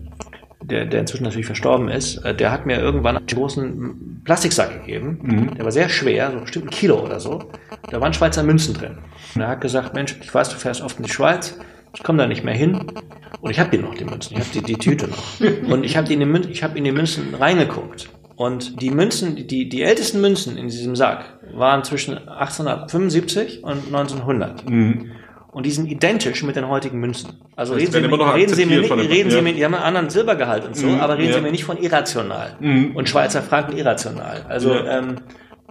der, 0.62 0.86
der 0.86 1.00
inzwischen 1.00 1.24
natürlich 1.24 1.46
verstorben 1.46 1.88
ist, 1.88 2.18
äh, 2.18 2.34
der 2.34 2.50
hat 2.50 2.66
mir 2.66 2.78
irgendwann 2.78 3.16
einen 3.16 3.26
großen 3.26 4.22
Plastiksack 4.24 4.80
gegeben. 4.80 5.18
Mhm. 5.22 5.54
Der 5.54 5.64
war 5.64 5.72
sehr 5.72 5.88
schwer, 5.88 6.30
so 6.32 6.40
bestimmt 6.40 6.66
ein 6.66 6.70
Kilo 6.70 7.02
oder 7.02 7.20
so. 7.20 7.50
Da 7.90 8.00
waren 8.00 8.14
Schweizer 8.14 8.42
Münzen 8.42 8.74
drin. 8.74 8.98
Und 9.34 9.42
er 9.42 9.48
hat 9.48 9.60
gesagt, 9.60 9.94
Mensch, 9.94 10.16
ich 10.20 10.34
weiß, 10.34 10.48
du 10.48 10.56
fährst 10.56 10.82
oft 10.82 10.98
in 10.98 11.04
die 11.04 11.10
Schweiz, 11.10 11.58
ich 11.94 12.02
komme 12.02 12.18
da 12.18 12.26
nicht 12.26 12.44
mehr 12.44 12.54
hin. 12.54 12.92
Und 13.40 13.50
ich 13.50 13.60
habe 13.60 13.70
die 13.70 13.78
noch, 13.78 13.94
die 13.94 14.04
Münzen. 14.04 14.34
Ich 14.34 14.40
habe 14.40 14.50
die, 14.54 14.62
die 14.62 14.76
Tüte 14.76 15.08
noch. 15.08 15.40
Und 15.70 15.84
ich 15.84 15.96
habe 15.96 16.12
in, 16.12 16.20
die 16.20 16.54
hab 16.62 16.76
in 16.76 16.84
die 16.84 16.92
Münzen 16.92 17.34
reingeguckt. 17.34 18.08
Und 18.36 18.80
die 18.82 18.90
Münzen, 18.90 19.36
die, 19.36 19.68
die 19.68 19.82
ältesten 19.82 20.20
Münzen 20.20 20.56
in 20.56 20.66
diesem 20.66 20.96
Sack 20.96 21.38
waren 21.52 21.84
zwischen 21.84 22.16
1875 22.16 23.62
und 23.62 23.86
1900. 23.86 24.68
Mhm. 24.68 25.12
Und 25.54 25.66
die 25.66 25.70
sind 25.70 25.88
identisch 25.88 26.42
mit 26.42 26.56
den 26.56 26.66
heutigen 26.66 26.98
Münzen. 26.98 27.40
Also 27.54 27.74
reden, 27.74 27.92
Sie, 27.92 28.00
mit, 28.00 28.10
reden 28.10 28.54
Sie 28.54 28.66
mir 28.66 28.80
nicht, 28.80 28.90
reden 28.90 29.30
Sie 29.30 29.40
mir, 29.40 29.52
die 29.52 29.64
haben 29.64 29.76
einen 29.76 29.84
anderen 29.84 30.10
Silbergehalt 30.10 30.64
und 30.64 30.76
so, 30.76 30.88
mhm, 30.88 31.00
aber 31.00 31.16
reden 31.16 31.28
ja. 31.28 31.36
Sie 31.36 31.42
mir 31.42 31.52
nicht 31.52 31.62
von 31.62 31.78
irrational. 31.78 32.56
Mhm. 32.58 32.96
Und 32.96 33.08
Schweizer 33.08 33.40
Franken 33.40 33.76
irrational. 33.76 34.44
Also 34.48 34.74
ja. 34.74 34.98
ähm, 34.98 35.18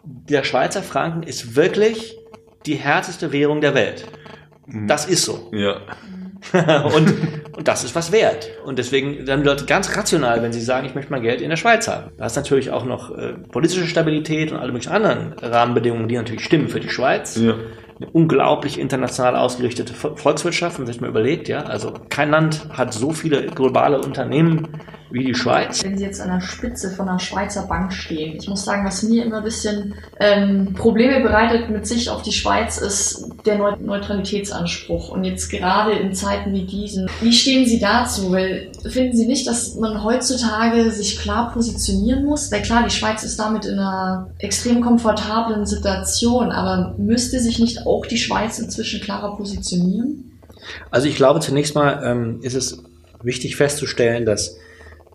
der 0.06 0.46
Schweizer 0.46 0.84
Franken 0.84 1.24
ist 1.24 1.58
wirklich 1.58 2.18
die 2.66 2.76
härteste 2.76 3.34
Währung 3.34 3.60
der 3.60 3.76
Welt. 3.76 4.06
Mhm. 4.68 4.88
Das 4.88 5.06
ist 5.06 5.26
so. 5.26 5.52
Ja. 5.52 5.82
und, 6.96 7.14
und 7.58 7.68
das 7.68 7.84
ist 7.84 7.94
was 7.94 8.14
wert. 8.14 8.52
Und 8.64 8.80
deswegen 8.80 9.26
dann 9.26 9.44
Leute 9.44 9.66
ganz 9.66 9.98
rational, 9.98 10.42
wenn 10.42 10.54
sie 10.54 10.62
sagen, 10.62 10.88
ich 10.88 10.96
möchte 10.96 11.12
mein 11.12 11.24
Geld 11.24 11.42
in 11.42 11.50
der 11.50 11.58
Schweiz 11.58 11.90
haben. 11.90 12.12
Da 12.18 12.26
ist 12.26 12.38
natürlich 12.38 12.72
auch 12.72 12.86
noch 12.86 13.18
äh, 13.18 13.34
politische 13.52 13.86
Stabilität 13.86 14.54
und 14.54 14.60
alle 14.60 14.72
möglichen 14.72 14.94
anderen 14.94 15.34
Rahmenbedingungen, 15.34 16.08
die 16.08 16.16
natürlich 16.16 16.46
stimmen 16.46 16.70
für 16.70 16.80
die 16.80 16.90
Schweiz. 16.90 17.36
Ja 17.36 17.56
eine 18.00 18.10
unglaublich 18.12 18.80
international 18.80 19.36
ausgerichtete 19.36 19.94
Volkswirtschaft, 19.94 20.78
wenn 20.78 20.86
man 20.86 20.94
sich 20.94 21.02
mal 21.02 21.10
überlegt, 21.10 21.48
ja. 21.48 21.64
Also 21.64 21.94
kein 22.10 22.30
Land 22.32 22.70
hat 22.70 22.94
so 22.94 23.12
viele 23.12 23.46
globale 23.48 24.02
Unternehmen 24.02 24.80
wie 25.14 25.26
die 25.26 25.36
Schweiz. 25.36 25.84
Wenn 25.84 25.96
Sie 25.96 26.04
jetzt 26.04 26.20
an 26.20 26.30
der 26.30 26.42
Spitze 26.42 26.90
von 26.90 27.08
einer 27.08 27.20
Schweizer 27.20 27.68
Bank 27.68 27.94
stehen, 27.94 28.36
ich 28.36 28.48
muss 28.48 28.66
sagen, 28.66 28.84
was 28.84 29.04
mir 29.04 29.24
immer 29.24 29.38
ein 29.38 29.44
bisschen 29.44 29.94
ähm, 30.20 30.74
Probleme 30.74 31.22
bereitet 31.22 31.70
mit 31.70 31.86
Sicht 31.86 32.10
auf 32.10 32.24
die 32.24 32.32
Schweiz, 32.32 32.80
ist 32.80 33.30
der 33.46 33.60
Neutralitätsanspruch. 33.80 35.10
Und 35.10 35.24
jetzt 35.24 35.52
gerade 35.52 35.92
in 35.92 36.16
Zeiten 36.16 36.52
wie 36.54 36.66
diesen, 36.66 37.08
wie 37.22 37.32
stehen 37.32 37.68
Sie 37.68 37.80
dazu? 37.80 38.32
Weil 38.32 38.72
finden 38.90 39.16
Sie 39.16 39.28
nicht, 39.28 39.46
dass 39.46 39.76
man 39.76 40.04
heutzutage 40.04 40.90
sich 40.90 41.20
klar 41.20 41.54
positionieren 41.54 42.26
muss? 42.26 42.52
Weil 42.52 42.64
klar, 42.64 42.84
die 42.84 42.90
Schweiz 42.90 43.24
ist 43.24 43.38
damit 43.38 43.66
in 43.66 43.78
einer 43.78 44.32
extrem 44.40 44.82
komfortablen 44.82 45.68
Situation, 45.68 46.52
aber 46.52 46.96
müsste 46.98 47.40
sich 47.40 47.60
nicht 47.60 47.86
auch 47.86 48.08
die 48.08 48.18
Schweiz 48.18 48.58
inzwischen 48.58 49.00
klarer 49.00 49.38
positionieren? 49.38 50.40
Also 50.90 51.08
ich 51.08 51.16
glaube 51.16 51.40
zunächst 51.40 51.76
mal 51.76 52.02
ähm, 52.04 52.40
ist 52.42 52.56
es 52.56 52.82
wichtig 53.22 53.56
festzustellen, 53.56 54.26
dass 54.26 54.58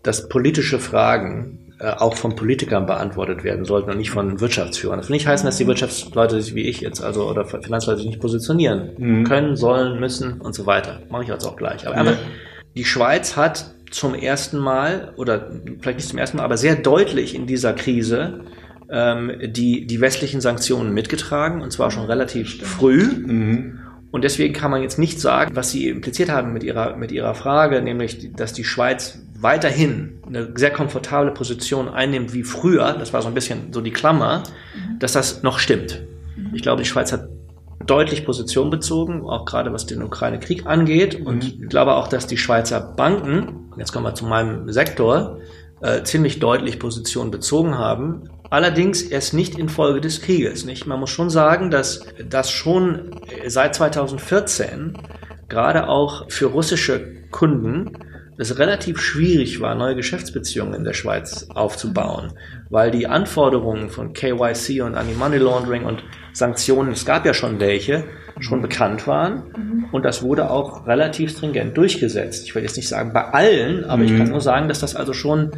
dass 0.03 0.29
politische 0.29 0.79
Fragen 0.79 1.69
äh, 1.79 1.91
auch 1.91 2.15
von 2.15 2.35
Politikern 2.35 2.85
beantwortet 2.85 3.45
werden 3.45 3.63
sollten 3.63 3.89
und 3.89 3.97
nicht 3.97 4.11
von 4.11 4.41
Wirtschaftsführern. 4.41 4.99
Das 4.99 5.07
will 5.07 5.15
nicht 5.15 5.27
heißen, 5.27 5.45
dass 5.45 5.55
die 5.55 5.65
Wirtschaftsleute 5.65 6.41
sich 6.41 6.53
wie 6.53 6.63
ich 6.63 6.81
jetzt, 6.81 7.01
also 7.01 7.29
oder 7.29 7.45
Finanzleute 7.45 7.99
sich 7.99 8.07
nicht 8.07 8.19
positionieren 8.19 8.89
mhm. 8.97 9.23
können, 9.23 9.55
sollen, 9.55 9.99
müssen 9.99 10.41
und 10.41 10.53
so 10.53 10.65
weiter. 10.65 10.99
Mache 11.09 11.23
ich 11.23 11.29
jetzt 11.29 11.45
auch 11.45 11.55
gleich. 11.55 11.87
Aber 11.87 12.03
ja. 12.03 12.17
die 12.75 12.83
Schweiz 12.83 13.37
hat 13.37 13.73
zum 13.91 14.13
ersten 14.13 14.57
Mal 14.57 15.13
oder 15.15 15.51
vielleicht 15.79 15.99
nicht 15.99 16.09
zum 16.09 16.19
ersten 16.19 16.37
Mal, 16.37 16.43
aber 16.43 16.57
sehr 16.57 16.75
deutlich 16.75 17.33
in 17.33 17.47
dieser 17.47 17.73
Krise 17.73 18.41
ähm, 18.91 19.31
die, 19.41 19.85
die 19.87 20.01
westlichen 20.01 20.41
Sanktionen 20.41 20.93
mitgetragen 20.93 21.61
und 21.61 21.71
zwar 21.71 21.91
schon 21.91 22.05
relativ 22.05 22.49
Stimmt. 22.49 22.67
früh. 22.67 23.03
Mhm. 23.03 23.79
Und 24.11 24.23
deswegen 24.23 24.53
kann 24.53 24.71
man 24.71 24.81
jetzt 24.81 24.97
nicht 24.97 25.21
sagen, 25.21 25.55
was 25.55 25.71
Sie 25.71 25.87
impliziert 25.87 26.29
haben 26.29 26.51
mit 26.51 26.63
Ihrer, 26.63 26.97
mit 26.97 27.11
Ihrer 27.11 27.35
Frage, 27.35 27.81
nämlich, 27.81 28.33
dass 28.35 28.53
die 28.53 28.63
Schweiz 28.63 29.19
weiterhin 29.41 30.19
eine 30.27 30.49
sehr 30.55 30.71
komfortable 30.71 31.31
Position 31.31 31.87
einnimmt 31.87 32.33
wie 32.33 32.43
früher, 32.43 32.93
das 32.93 33.13
war 33.13 33.21
so 33.21 33.27
ein 33.27 33.33
bisschen 33.33 33.73
so 33.73 33.81
die 33.81 33.91
Klammer, 33.91 34.43
mhm. 34.75 34.99
dass 34.99 35.13
das 35.13 35.43
noch 35.43 35.59
stimmt. 35.59 36.01
Mhm. 36.35 36.51
Ich 36.53 36.61
glaube, 36.61 36.81
die 36.81 36.87
Schweiz 36.87 37.11
hat 37.11 37.29
deutlich 37.85 38.25
Position 38.25 38.69
bezogen, 38.69 39.23
auch 39.27 39.45
gerade 39.45 39.71
was 39.71 39.85
den 39.85 40.03
Ukraine-Krieg 40.03 40.65
angeht. 40.65 41.15
Und 41.15 41.57
mhm. 41.57 41.63
ich 41.63 41.69
glaube 41.69 41.95
auch, 41.95 42.07
dass 42.07 42.27
die 42.27 42.37
Schweizer 42.37 42.79
Banken, 42.79 43.71
jetzt 43.77 43.93
kommen 43.93 44.05
wir 44.05 44.13
zu 44.13 44.25
meinem 44.25 44.71
Sektor, 44.71 45.39
äh, 45.81 46.03
ziemlich 46.03 46.39
deutlich 46.39 46.77
Position 46.77 47.31
bezogen 47.31 47.77
haben. 47.77 48.29
Allerdings 48.49 49.01
erst 49.01 49.33
nicht 49.33 49.57
infolge 49.57 50.01
des 50.01 50.21
Krieges. 50.21 50.65
Nicht? 50.65 50.85
Man 50.87 50.99
muss 50.99 51.11
schon 51.11 51.29
sagen, 51.29 51.71
dass 51.71 52.03
das 52.27 52.51
schon 52.51 53.11
seit 53.47 53.75
2014 53.75 54.97
gerade 55.47 55.87
auch 55.87 56.29
für 56.29 56.47
russische 56.47 57.15
Kunden 57.31 57.91
es 58.39 58.57
relativ 58.57 59.01
schwierig 59.01 59.59
war, 59.59 59.75
neue 59.75 59.95
Geschäftsbeziehungen 59.95 60.73
in 60.73 60.83
der 60.85 60.93
Schweiz 60.93 61.47
aufzubauen, 61.53 62.31
weil 62.69 62.89
die 62.89 63.05
Anforderungen 63.05 63.89
von 63.89 64.13
KYC 64.13 64.81
und 64.81 64.95
Anti-Money 64.95 65.37
Laundering 65.37 65.83
und 65.83 66.03
Sanktionen, 66.31 66.93
es 66.93 67.05
gab 67.05 67.25
ja 67.25 67.33
schon 67.33 67.59
welche, 67.59 68.05
schon 68.39 68.61
bekannt 68.61 69.07
waren. 69.07 69.87
Und 69.91 70.05
das 70.05 70.23
wurde 70.23 70.49
auch 70.49 70.87
relativ 70.87 71.31
stringent 71.31 71.75
durchgesetzt. 71.75 72.45
Ich 72.45 72.55
will 72.55 72.63
jetzt 72.63 72.77
nicht 72.77 72.87
sagen 72.87 73.11
bei 73.11 73.25
allen, 73.25 73.83
aber 73.83 74.03
ich 74.03 74.15
kann 74.15 74.29
nur 74.29 74.39
sagen, 74.39 74.69
dass 74.69 74.79
das 74.79 74.95
also 74.95 75.11
schon 75.11 75.51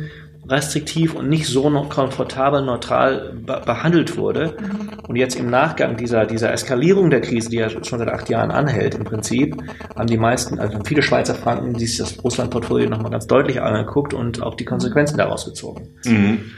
restriktiv 0.51 1.15
und 1.15 1.29
nicht 1.29 1.47
so 1.47 1.69
noch 1.69 1.89
komfortabel 1.89 2.63
neutral 2.63 3.33
be 3.33 3.61
behandelt 3.65 4.17
wurde. 4.17 4.55
Und 5.07 5.15
jetzt 5.15 5.35
im 5.35 5.49
Nachgang 5.49 5.97
dieser, 5.97 6.25
dieser 6.25 6.51
Eskalierung 6.51 7.09
der 7.09 7.21
Krise, 7.21 7.49
die 7.49 7.57
ja 7.57 7.69
schon 7.69 7.99
seit 7.99 8.09
acht 8.09 8.29
Jahren 8.29 8.51
anhält, 8.51 8.95
im 8.95 9.03
Prinzip, 9.03 9.55
haben 9.95 10.07
die 10.07 10.17
meisten, 10.17 10.59
also 10.59 10.79
viele 10.85 11.01
Schweizer 11.01 11.35
Franken, 11.35 11.73
die 11.73 11.85
sich 11.85 11.97
das 11.97 12.23
Russland-Portfolio 12.23 12.89
nochmal 12.89 13.11
ganz 13.11 13.27
deutlich 13.27 13.61
angeguckt 13.61 14.13
und 14.13 14.43
auch 14.43 14.55
die 14.55 14.65
Konsequenzen 14.65 15.17
daraus 15.17 15.45
gezogen. 15.45 15.95
Mhm. 16.05 16.51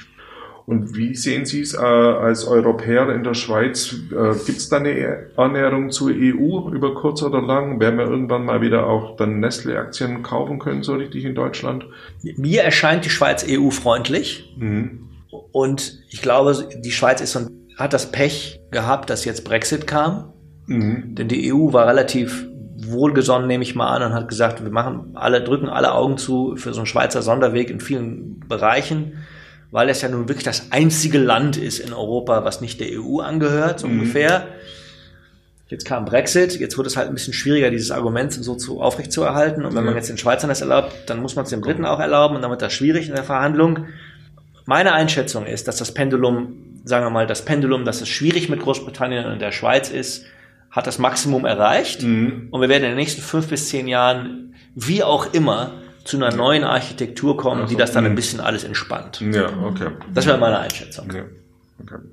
Und 0.65 0.95
wie 0.95 1.15
sehen 1.15 1.45
Sie 1.45 1.62
es 1.62 1.73
äh, 1.73 1.78
als 1.78 2.47
Europäer 2.47 3.10
in 3.10 3.23
der 3.23 3.34
Schweiz? 3.34 3.93
Äh, 4.12 4.36
Gibt 4.45 4.60
es 4.60 4.69
da 4.69 4.78
eine 4.78 5.28
Annäherung 5.36 5.91
zur 5.91 6.12
EU 6.12 6.69
über 6.71 6.95
kurz 6.95 7.21
oder 7.21 7.41
lang? 7.41 7.80
Werden 7.80 7.99
wir 7.99 8.06
irgendwann 8.06 8.45
mal 8.45 8.62
wieder 8.62 8.88
auch 8.88 9.17
dann 9.17 9.39
Nestle-Aktien 9.39 10.23
kaufen 10.23 10.60
können, 10.60 10.84
so 10.84 10.93
richtig 10.93 11.26
in 11.26 11.36
Deutschland? 11.36 11.86
Mir 12.21 12.63
erscheint 12.63 13.04
die 13.04 13.10
Schweiz 13.10 13.45
EU-freundlich. 13.47 14.56
Mhm. 14.58 15.10
Und 15.52 16.02
ich 16.10 16.21
glaube, 16.21 16.69
die 16.78 16.91
Schweiz 16.91 17.19
ist 17.19 17.36
und 17.36 17.49
hat 17.78 17.91
das 17.91 18.12
Pech 18.12 18.62
gehabt, 18.71 19.10
dass 19.10 19.26
jetzt 19.26 19.43
Brexit 19.43 19.86
kam. 19.88 20.34
Mhm. 20.67 21.15
Denn 21.15 21.28
die 21.28 21.54
EU 21.54 21.73
war 21.73 21.88
relativ 21.88 22.47
wohlgesonnen, 22.78 23.47
nehme 23.47 23.63
ich 23.63 23.76
mal 23.76 23.95
an, 23.95 24.04
und 24.04 24.13
hat 24.13 24.28
gesagt, 24.28 24.63
wir 24.63 24.71
machen 24.71 25.12
alle, 25.15 25.43
drücken 25.43 25.69
alle 25.69 25.93
Augen 25.93 26.17
zu 26.17 26.56
für 26.56 26.73
so 26.73 26.80
einen 26.80 26.86
Schweizer 26.86 27.21
Sonderweg 27.21 27.69
in 27.69 27.80
vielen 27.80 28.39
Bereichen, 28.47 29.23
weil 29.74 29.90
es 29.90 30.04
ja 30.04 30.08
nun 30.08 30.30
wirklich 30.30 30.44
das 30.44 30.68
einzige 30.72 31.18
Land 31.18 31.58
ist 31.58 31.80
in 31.80 31.94
Europa, 31.94 32.46
was 32.46 32.62
nicht 32.62 32.80
der 32.80 32.90
EU 32.92 33.22
angehört, 33.22 33.80
so 33.80 33.88
ungefähr. 33.88 34.48
Jetzt 35.68 35.86
kam 35.86 36.06
Brexit, 36.06 36.60
jetzt 36.60 36.78
wird 36.78 36.86
es 36.86 36.96
halt 36.96 37.08
ein 37.08 37.16
bisschen 37.16 37.34
schwieriger, 37.34 37.72
dieses 37.72 37.90
Argument 37.90 38.32
so 38.32 38.54
zu 38.54 38.80
aufrechtzuerhalten. 38.80 39.66
Und 39.66 39.74
wenn 39.74 39.84
man 39.84 39.96
Ja. 39.96 39.98
jetzt 39.98 40.10
den 40.10 40.20
Schweizern 40.20 40.50
das 40.50 40.62
erlaubt, 40.62 40.92
dann 41.08 41.20
muss 41.24 41.36
man 41.36 41.46
es 41.46 41.50
den 41.50 41.62
Briten 41.62 41.86
auch 41.86 42.00
erlauben 42.00 42.36
und 42.36 42.44
dann 42.44 42.52
wird 42.52 42.62
das 42.62 42.72
schwierig 42.72 43.10
in 43.10 43.16
der 43.16 43.24
Verhandlung. 43.24 43.88
Meine 44.68 44.94
Einschätzung 44.94 45.48
ist, 45.48 45.68
dass 45.68 45.78
das 45.78 45.92
Pendulum, 45.92 46.82
sagen 46.86 47.04
wir 47.04 47.10
mal, 47.10 47.26
das 47.26 47.44
Pendulum, 47.44 47.84
dass 47.84 48.00
es 48.02 48.10
schwierig 48.10 48.50
mit 48.50 48.60
Großbritannien 48.60 49.26
und 49.26 49.42
der 49.42 49.52
Schweiz 49.52 49.90
ist, 49.90 50.24
hat 50.70 50.86
das 50.86 51.00
Maximum 51.00 51.46
erreicht. 51.46 52.04
Mhm. 52.04 52.50
Und 52.52 52.62
wir 52.62 52.70
werden 52.70 52.84
in 52.84 52.90
den 52.92 52.98
nächsten 52.98 53.24
fünf 53.24 53.48
bis 53.48 53.70
zehn 53.70 53.88
Jahren, 53.88 54.54
wie 54.76 55.02
auch 55.02 55.34
immer, 55.34 55.72
zu 56.04 56.18
einer 56.18 56.36
neuen 56.36 56.63
Architektur 56.63 57.38
kommen, 57.38 57.62
die 57.62 57.76
Also, 57.76 57.78
das 57.78 57.92
dann 57.94 58.06
ein 58.06 58.12
mhm. 58.12 58.16
bisschen 58.16 58.39
alles 58.39 58.63
entspannt. 58.63 59.22
Ja, 59.22 59.50
okay. 59.63 59.89
Das 60.13 60.26
wäre 60.26 60.38
meine 60.38 60.60
Einschätzung. 60.60 61.10
Ja, 61.13 61.24
okay. 61.82 62.04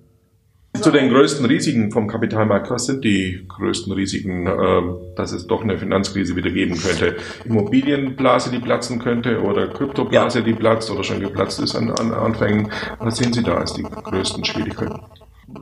Zu 0.81 0.93
den 0.93 1.11
größten 1.11 1.45
Risiken 1.47 1.91
vom 1.91 2.07
Kapitalmarkt, 2.07 2.71
was 2.71 2.87
sind 2.87 3.05
die 3.05 3.45
größten 3.49 3.93
Risiken, 3.93 4.47
ähm, 4.47 4.97
dass 5.17 5.33
es 5.33 5.49
doch 5.49 5.63
eine 5.63 5.77
Finanzkrise 5.77 6.37
wieder 6.37 6.51
geben 6.51 6.79
könnte? 6.79 7.17
Immobilienblase, 7.45 8.53
die 8.53 8.61
platzen 8.61 9.01
könnte 9.01 9.43
oder 9.43 9.67
Kryptoblase, 9.67 10.43
die 10.43 10.55
platzt 10.55 10.91
oder 10.91 11.03
schon 11.03 11.21
geplatzt 11.21 11.61
ist 11.61 11.75
an, 11.75 11.91
an 11.91 12.15
Anfängen. 12.15 12.71
Was 13.01 13.17
sehen 13.17 13.33
Sie 13.33 13.43
da 13.43 13.57
als 13.57 13.75
die 13.75 13.83
größten 13.83 14.45
Schwierigkeiten? 14.45 15.01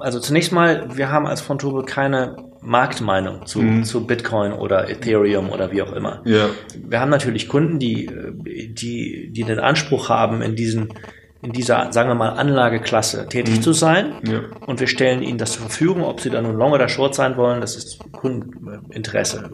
Also 0.01 0.20
zunächst 0.20 0.53
mal, 0.53 0.96
wir 0.96 1.11
haben 1.11 1.27
als 1.27 1.40
Fontobel 1.40 1.85
keine 1.85 2.37
Marktmeinung 2.61 3.46
zu, 3.46 3.61
Mhm. 3.61 3.85
zu 3.85 4.07
Bitcoin 4.07 4.53
oder 4.53 4.90
Ethereum 4.90 5.51
oder 5.51 5.70
wie 5.72 5.83
auch 5.83 5.92
immer. 5.92 6.22
Ja. 6.24 6.46
Wir 6.77 7.01
haben 7.01 7.11
natürlich 7.11 7.48
Kunden, 7.48 7.79
die, 7.79 8.11
die, 8.70 9.31
die 9.33 9.44
den 9.44 9.59
Anspruch 9.61 10.09
haben, 10.09 10.42
in 10.42 10.57
diesen, 10.57 10.92
in 11.40 11.53
dieser, 11.53 11.92
sagen 11.92 12.09
wir 12.11 12.14
mal, 12.16 12.31
Anlageklasse 12.31 13.29
tätig 13.29 13.62
zu 13.62 13.72
sein. 13.72 14.14
Ja. 14.29 14.40
Und 14.66 14.81
wir 14.81 14.88
stellen 14.88 15.22
ihnen 15.22 15.38
das 15.38 15.53
zur 15.53 15.62
Verfügung, 15.62 16.03
ob 16.03 16.20
sie 16.20 16.31
da 16.31 16.42
nun 16.42 16.57
Long 16.57 16.72
oder 16.72 16.88
Short 16.88 17.14
sein 17.14 17.37
wollen, 17.37 17.61
das 17.61 17.77
ist 17.77 18.01
Kundeninteresse. 18.12 19.51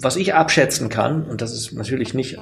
Was 0.00 0.16
ich 0.16 0.34
abschätzen 0.34 0.88
kann, 0.88 1.24
und 1.24 1.40
das 1.40 1.52
ist 1.52 1.72
natürlich 1.72 2.14
nicht, 2.14 2.34
äh, 2.34 2.38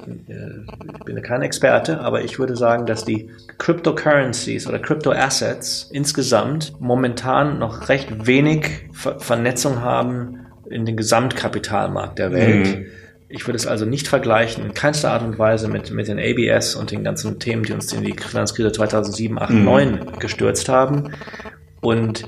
ich 0.99 1.05
bin 1.05 1.21
kein 1.21 1.41
Experte, 1.41 1.99
aber 2.01 2.23
ich 2.23 2.37
würde 2.37 2.55
sagen, 2.55 2.85
dass 2.85 3.03
die 3.03 3.29
Cryptocurrencies 3.57 4.67
oder 4.67 4.79
Crypto-Assets 4.79 5.89
insgesamt 5.91 6.73
momentan 6.79 7.57
noch 7.59 7.89
recht 7.89 8.27
wenig 8.27 8.69
Ver 8.93 9.19
Vernetzung 9.19 9.81
haben 9.81 10.45
in 10.69 10.85
den 10.85 10.97
Gesamtkapitalmarkt 10.97 12.19
der 12.19 12.31
Welt. 12.31 12.67
Mhm. 12.67 12.85
Ich 13.29 13.45
würde 13.45 13.57
es 13.57 13.67
also 13.67 13.85
nicht 13.85 14.07
vergleichen, 14.07 14.63
in 14.63 14.73
keinster 14.73 15.11
Art 15.11 15.23
und 15.23 15.37
Weise 15.37 15.67
mit, 15.67 15.91
mit 15.91 16.07
den 16.07 16.17
ABS 16.19 16.75
und 16.75 16.91
den 16.91 17.03
ganzen 17.03 17.39
Themen, 17.39 17.63
die 17.63 17.73
uns 17.73 17.91
in 17.91 18.03
die 18.03 18.13
Finanzkrise 18.13 18.71
2007, 18.71 19.37
8, 19.37 19.49
Mhm. 19.49 19.65
9 19.65 19.99
gestürzt 20.19 20.69
haben. 20.69 21.11
Und 21.81 22.23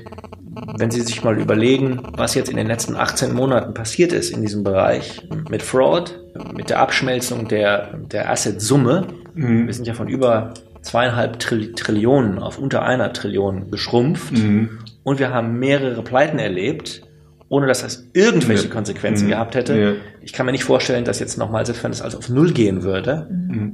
wenn 0.80 0.90
Sie 0.90 1.00
sich 1.02 1.22
mal 1.22 1.38
überlegen, 1.38 2.00
was 2.16 2.34
jetzt 2.34 2.50
in 2.50 2.56
den 2.56 2.66
letzten 2.66 2.96
18 2.96 3.32
Monaten 3.34 3.74
passiert 3.74 4.12
ist 4.12 4.30
in 4.30 4.42
diesem 4.42 4.64
Bereich 4.64 5.22
mit 5.50 5.62
Fraud, 5.62 6.18
mit 6.54 6.70
der 6.70 6.80
Abschmelzung 6.80 7.46
der, 7.48 7.94
der 8.10 8.30
Asset-Summe, 8.30 9.06
Mhm. 9.34 9.66
wir 9.68 9.74
sind 9.74 9.86
ja 9.86 9.94
von 9.94 10.08
über 10.08 10.54
zweieinhalb 10.82 11.38
Trill 11.38 11.72
Trillionen 11.74 12.38
auf 12.40 12.58
unter 12.58 12.82
einer 12.82 13.12
Trillion 13.12 13.70
geschrumpft 13.70 14.32
Mhm. 14.32 14.70
und 15.04 15.18
wir 15.20 15.30
haben 15.32 15.58
mehrere 15.60 16.02
Pleiten 16.02 16.38
erlebt, 16.40 17.02
ohne 17.48 17.66
dass 17.66 17.82
das 17.82 18.06
irgendwelche 18.12 18.68
Ja. 18.68 18.74
Konsequenzen 18.74 19.26
Mhm. 19.26 19.30
gehabt 19.30 19.54
hätte. 19.54 19.78
Ja. 19.80 19.92
Ich 20.22 20.32
kann 20.32 20.46
mir 20.46 20.52
nicht 20.52 20.64
vorstellen, 20.64 21.04
dass 21.04 21.18
jetzt 21.20 21.36
nochmal, 21.38 21.64
selbst 21.66 21.84
wenn 21.84 21.90
es 21.92 22.00
also 22.02 22.18
auf 22.18 22.28
Null 22.28 22.52
gehen 22.52 22.82
würde, 22.82 23.28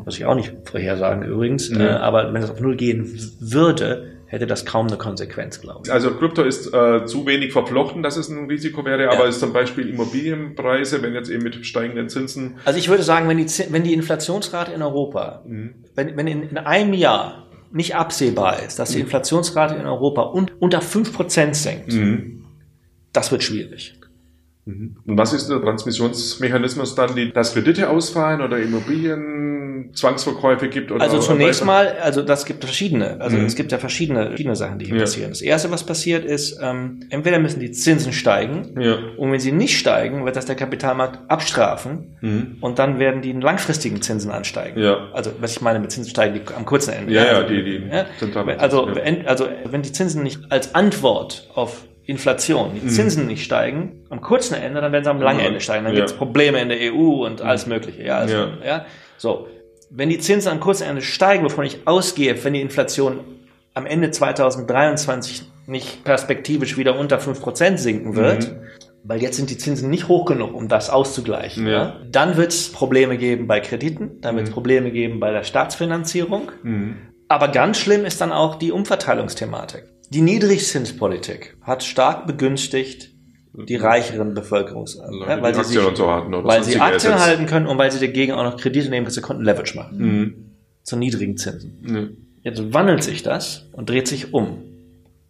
was 0.05 0.17
ich 0.17 0.25
auch 0.27 0.35
nicht 0.35 0.53
vorhersagen 0.65 1.23
übrigens, 1.23 1.71
äh, 1.71 1.83
aber 1.89 2.33
wenn 2.35 2.43
es 2.43 2.51
auf 2.51 2.61
Null 2.61 2.77
gehen 2.77 3.11
würde, 3.41 4.16
hätte 4.27 4.47
das 4.47 4.65
kaum 4.65 4.89
eine 4.89 4.97
Konsequenz, 4.97 5.61
glaube 5.61 5.83
ich. 5.87 5.93
Also 5.93 6.11
Krypto 6.13 6.43
ist 6.43 6.73
äh, 6.75 7.05
zu 7.07 7.27
wenig 7.27 7.53
verflochten, 7.53 8.03
dass 8.03 8.17
es 8.17 8.29
ein 8.29 8.47
Risiko 8.47 8.85
wäre, 8.85 9.11
aber 9.11 9.27
ist 9.27 9.41
zum 9.41 9.53
Beispiel 9.53 9.89
Immobilienpreise, 9.89 11.03
wenn 11.03 11.15
jetzt 11.15 11.31
eben 11.31 11.43
mit 11.43 11.65
steigenden 11.65 12.09
Zinsen 12.09 12.57
Also 12.65 12.79
ich 12.79 12.89
würde 12.89 13.03
sagen, 13.03 13.29
wenn 13.29 13.39
die, 13.39 13.47
wenn 13.71 13.85
die 13.85 13.95
Inflationsrate 13.95 14.73
in 14.73 14.83
Europa, 14.83 15.43
wenn, 15.45 16.17
wenn 16.17 16.27
in, 16.27 16.43
in 16.43 16.59
einem 16.59 16.93
Jahr 16.93 17.47
nicht 17.73 17.95
absehbar 17.97 18.63
ist, 18.63 18.79
dass 18.79 18.91
die 18.93 19.01
Inflationsrate 19.01 19.75
in 19.75 19.87
Europa 19.87 20.31
un, 20.33 20.51
unter 20.61 20.81
5% 20.81 21.55
sinkt, 21.55 21.93
Mhm. 21.93 22.45
das 23.13 23.31
wird 23.33 23.43
schwierig. 23.43 23.96
Und 24.67 25.17
was 25.17 25.33
ist 25.33 25.49
der 25.49 25.61
Transmissionsmechanismus 25.61 26.97
dann, 26.97 27.15
die, 27.15 27.33
dass 27.33 27.55
Kredite 27.55 27.89
ausfallen 27.89 28.41
oder 28.41 28.59
Immobilien 28.59 29.91
Zwangsverkäufe 29.95 30.69
gibt? 30.69 30.91
Oder 30.91 31.03
Also 31.03 31.19
oder 31.19 31.25
zunächst 31.27 31.61
weiter? 31.61 31.67
mal, 31.67 31.99
also 32.03 32.23
das 32.23 32.45
gibt 32.47 32.65
verschiedene, 32.65 33.21
also 33.21 33.37
Mhm. 33.37 33.45
es 33.45 33.55
gibt 33.55 33.71
ja 33.71 33.79
verschiedene, 33.79 34.27
verschiedene 34.29 34.57
Sachen, 34.57 34.81
die 34.81 34.87
hier 34.87 34.97
Ja. 34.97 35.01
passieren. 35.03 35.31
Das 35.31 35.41
erste, 35.41 35.71
was 35.71 35.85
passiert, 35.85 36.25
ist, 36.25 36.59
ähm, 36.61 37.01
entweder 37.11 37.39
müssen 37.39 37.61
die 37.61 37.71
Zinsen 37.71 38.13
steigen 38.13 38.75
Ja. 38.81 38.97
und 39.17 39.31
wenn 39.31 39.39
sie 39.39 39.53
nicht 39.53 39.79
steigen, 39.79 40.25
wird 40.25 40.35
das 40.35 40.47
der 40.47 40.57
Kapitalmarkt 40.57 41.31
abstrafen 41.31 42.17
Mhm. 42.21 42.57
und 42.61 42.81
dann 42.81 42.99
werden 42.99 43.23
die 43.23 43.33
langfristigen 43.33 44.03
Zinsen 44.03 44.33
ansteigen. 44.33 44.81
Ja. 44.81 45.11
Also 45.13 45.31
was 45.41 45.53
ich 45.53 45.61
meine 45.61 45.79
mit 45.79 45.93
Zinsen 45.93 46.11
steigen, 46.11 46.35
die 46.35 46.55
am 46.55 46.65
kurzen 46.65 46.93
Ende. 46.93 47.13
Ja, 47.13 47.25
ja, 47.25 47.31
also, 47.39 47.49
die- 47.49 47.63
die 47.63 47.83
ja, 47.89 48.07
also, 48.59 48.89
also 49.27 49.49
wenn 49.71 49.83
die 49.83 49.93
Zinsen 49.93 50.25
nicht 50.25 50.41
als 50.51 50.75
Antwort 50.75 51.49
auf 51.55 51.85
Inflation, 52.07 52.71
Mhm. 52.75 52.81
die 52.81 52.87
Zinsen 52.89 53.27
nicht 53.27 53.45
steigen, 53.45 54.05
am 54.11 54.21
kurzen 54.21 54.55
Ende, 54.55 54.81
dann 54.81 54.93
werden 54.93 55.05
sie 55.05 55.11
am 55.11 55.21
langen. 55.21 55.41
Ende 55.41 55.61
steigen. 55.61 55.85
Dann 55.85 55.93
Ja. 55.95 56.01
gibt 56.01 56.11
es 56.11 56.17
Probleme 56.17 56.61
in 56.61 56.69
der 56.69 56.79
EU 56.93 57.25
und 57.27 57.43
alles 57.43 57.67
Mögliche. 57.67 58.03
Ja, 58.03 58.19
also, 58.19 58.37
Ja. 58.37 58.49
ja. 58.65 58.87
So, 59.17 59.49
wenn 59.91 60.09
die 60.09 60.19
Zinsen 60.19 60.51
am 60.53 60.61
kurzen 60.61 60.85
Ende 60.85 61.03
steigen, 61.03 61.45
wovon 61.45 61.65
ich 61.65 61.81
ausgehe, 61.87 62.43
wenn 62.45 62.53
die 62.55 62.61
Inflation 62.61 63.21
am 63.75 63.87
Ende 63.87 64.11
2023 64.11 65.43
nicht 65.67 66.05
perspektivisch 66.05 66.77
wieder 66.77 66.99
unter 66.99 67.19
5% 67.19 67.81
sinken 67.81 68.15
wird, 68.15 68.49
Mhm. 68.53 68.57
weil 69.03 69.21
jetzt 69.21 69.37
sind 69.37 69.51
die 69.51 69.59
Zinsen 69.59 69.91
nicht 69.91 70.07
hoch 70.09 70.25
genug, 70.25 70.55
um 70.55 70.69
das 70.69 70.91
auszugleichen. 70.91 71.67
Ja. 71.67 71.73
Ja. 71.73 71.97
Dann 72.11 72.37
wird 72.37 72.53
es 72.53 72.71
Probleme 72.73 73.17
geben 73.19 73.47
bei 73.49 73.61
Krediten, 73.61 74.21
dann 74.21 74.37
wird 74.37 74.45
es 74.45 74.51
Mhm. 74.51 74.55
Probleme 74.55 74.91
geben 74.93 75.19
bei 75.21 75.33
der 75.33 75.43
Staatsfinanzierung. 75.43 76.53
Mhm. 76.63 76.97
Aber 77.29 77.49
ganz 77.49 77.79
schlimm 77.79 78.05
ist 78.05 78.21
dann 78.21 78.31
auch 78.33 78.55
die 78.55 78.71
Umverteilungsthematik. 78.71 79.85
Die 80.11 80.21
Niedrigzinspolitik 80.21 81.57
hat 81.63 81.83
stark 81.83 82.27
begünstigt 82.27 83.11
die 83.55 83.77
reicheren 83.77 84.35
Bevölkerungs, 84.35 84.99
Also 84.99 85.21
ja, 85.21 85.41
weil 85.43 85.53
die 85.53 85.57
sie, 85.57 85.61
Aktien 85.61 85.81
sich, 85.81 85.89
und 85.89 85.97
so 85.97 86.11
hatten 86.11 86.35
oder 86.35 86.47
weil 86.47 86.63
sie 86.63 86.79
Aktien 86.79 87.13
Assets. 87.15 87.27
halten 87.27 87.47
können 87.47 87.67
und 87.67 87.79
weil 87.79 87.91
sie 87.91 88.01
dagegen 88.07 88.33
auch 88.33 88.45
noch 88.45 88.59
Kredite 88.59 88.91
nehmen, 88.91 89.09
sie 89.09 89.23
konnten 89.23 89.45
Leverage 89.45 89.75
machen 89.77 89.99
Mhm. 89.99 90.35
zu 90.83 90.97
niedrigen 90.97 91.37
Zinsen. 91.39 91.79
Ja. 92.45 92.51
Jetzt 92.51 92.73
wandelt 92.75 93.03
sich 93.03 93.23
das 93.23 93.67
und 93.73 93.89
dreht 93.89 94.09
sich 94.09 94.35
um. 94.35 94.59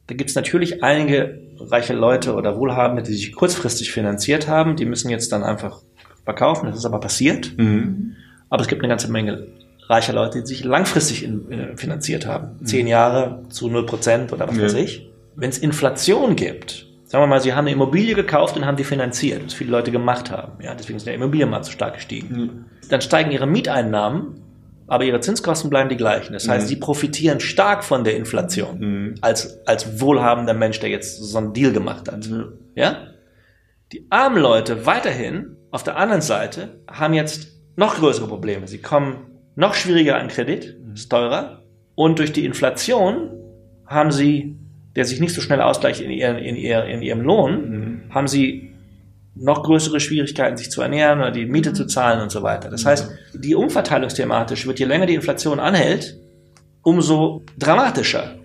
Da 0.08 0.14
gibt 0.14 0.28
es 0.30 0.36
natürlich 0.36 0.82
einige 0.82 1.40
reiche 1.60 1.94
Leute 1.94 2.34
oder 2.34 2.58
Wohlhabende, 2.58 3.02
die 3.04 3.14
sich 3.14 3.32
kurzfristig 3.32 3.92
finanziert 3.92 4.48
haben. 4.48 4.76
Die 4.76 4.84
müssen 4.84 5.08
jetzt 5.08 5.32
dann 5.32 5.42
einfach 5.44 5.80
verkaufen. 6.24 6.66
Das 6.66 6.76
ist 6.76 6.84
aber 6.84 7.00
passiert. 7.00 7.56
Mhm. 7.56 8.16
Aber 8.50 8.60
es 8.62 8.68
gibt 8.68 8.82
eine 8.82 8.88
ganze 8.88 9.10
Menge 9.10 9.46
reicher 9.88 10.12
Leute, 10.12 10.40
die 10.40 10.46
sich 10.46 10.64
langfristig 10.64 11.24
in, 11.24 11.50
äh, 11.50 11.76
finanziert 11.76 12.26
haben. 12.26 12.64
Zehn 12.64 12.86
Jahre 12.86 13.42
zu 13.48 13.68
0% 13.68 14.32
oder 14.32 14.48
was 14.48 14.56
Ja. 14.56 14.64
weiß 14.64 14.74
ich. 14.74 15.10
Wenn 15.34 15.50
es 15.50 15.58
Inflation 15.58 16.36
gibt 16.36 16.86
Sagen 17.06 17.22
wir 17.22 17.28
mal, 17.28 17.40
Sie 17.40 17.54
haben 17.54 17.66
eine 17.66 17.70
Immobilie 17.70 18.16
gekauft 18.16 18.56
und 18.56 18.66
haben 18.66 18.76
die 18.76 18.84
finanziert, 18.84 19.44
was 19.44 19.54
viele 19.54 19.70
Leute 19.70 19.92
gemacht 19.92 20.30
haben. 20.32 20.60
Ja, 20.60 20.74
deswegen 20.74 20.96
ist 20.96 21.06
der 21.06 21.14
Immobilienmarkt 21.14 21.66
so 21.66 21.70
stark 21.70 21.94
gestiegen. 21.94 22.36
Mhm. 22.36 22.64
Dann 22.88 23.00
steigen 23.00 23.30
Ihre 23.30 23.46
Mieteinnahmen, 23.46 24.42
aber 24.88 25.04
Ihre 25.04 25.20
Zinskosten 25.20 25.70
bleiben 25.70 25.88
die 25.88 25.96
gleichen. 25.96 26.32
Das 26.32 26.48
heißt, 26.48 26.66
mhm. 26.66 26.68
Sie 26.68 26.76
profitieren 26.76 27.38
stark 27.38 27.84
von 27.84 28.02
der 28.02 28.16
Inflation 28.16 28.78
mhm. 28.80 29.14
als, 29.20 29.64
als 29.66 30.00
wohlhabender 30.00 30.54
Mensch, 30.54 30.80
der 30.80 30.90
jetzt 30.90 31.18
so 31.18 31.38
einen 31.38 31.52
Deal 31.52 31.72
gemacht 31.72 32.10
hat. 32.10 32.28
Ja? 32.74 33.06
Die 33.92 34.06
armen 34.10 34.42
Leute 34.42 34.84
weiterhin 34.84 35.56
auf 35.70 35.84
der 35.84 35.96
anderen 35.96 36.22
Seite 36.22 36.80
haben 36.90 37.14
jetzt 37.14 37.52
noch 37.76 37.96
größere 37.96 38.26
Probleme. 38.26 38.66
Sie 38.66 38.78
kommen 38.78 39.35
noch 39.56 39.74
schwieriger 39.74 40.16
an 40.18 40.28
Kredit, 40.28 40.76
ist 40.94 41.10
teurer. 41.10 41.62
Und 41.94 42.18
durch 42.18 42.32
die 42.32 42.44
Inflation 42.44 43.30
haben 43.86 44.12
sie, 44.12 44.56
der 44.94 45.04
sich 45.04 45.18
nicht 45.20 45.34
so 45.34 45.40
schnell 45.40 45.60
ausgleicht 45.60 46.00
in, 46.00 46.10
ihren, 46.10 46.36
in, 46.36 46.56
ihr, 46.56 46.84
in 46.84 47.02
ihrem 47.02 47.22
Lohn, 47.22 47.70
mhm. 47.70 48.14
haben 48.14 48.28
sie 48.28 48.74
noch 49.34 49.62
größere 49.62 50.00
Schwierigkeiten, 50.00 50.56
sich 50.56 50.70
zu 50.70 50.80
ernähren 50.82 51.20
oder 51.20 51.30
die 51.30 51.46
Miete 51.46 51.72
zu 51.72 51.86
zahlen 51.86 52.22
und 52.22 52.30
so 52.30 52.42
weiter. 52.42 52.70
Das 52.70 52.86
heißt, 52.86 53.10
die 53.34 53.54
Umverteilungsthematisch 53.54 54.66
wird, 54.66 54.78
je 54.78 54.86
länger 54.86 55.06
die 55.06 55.14
Inflation 55.14 55.60
anhält, 55.60 56.18
umso 56.82 57.42
dramatischer. 57.58 58.36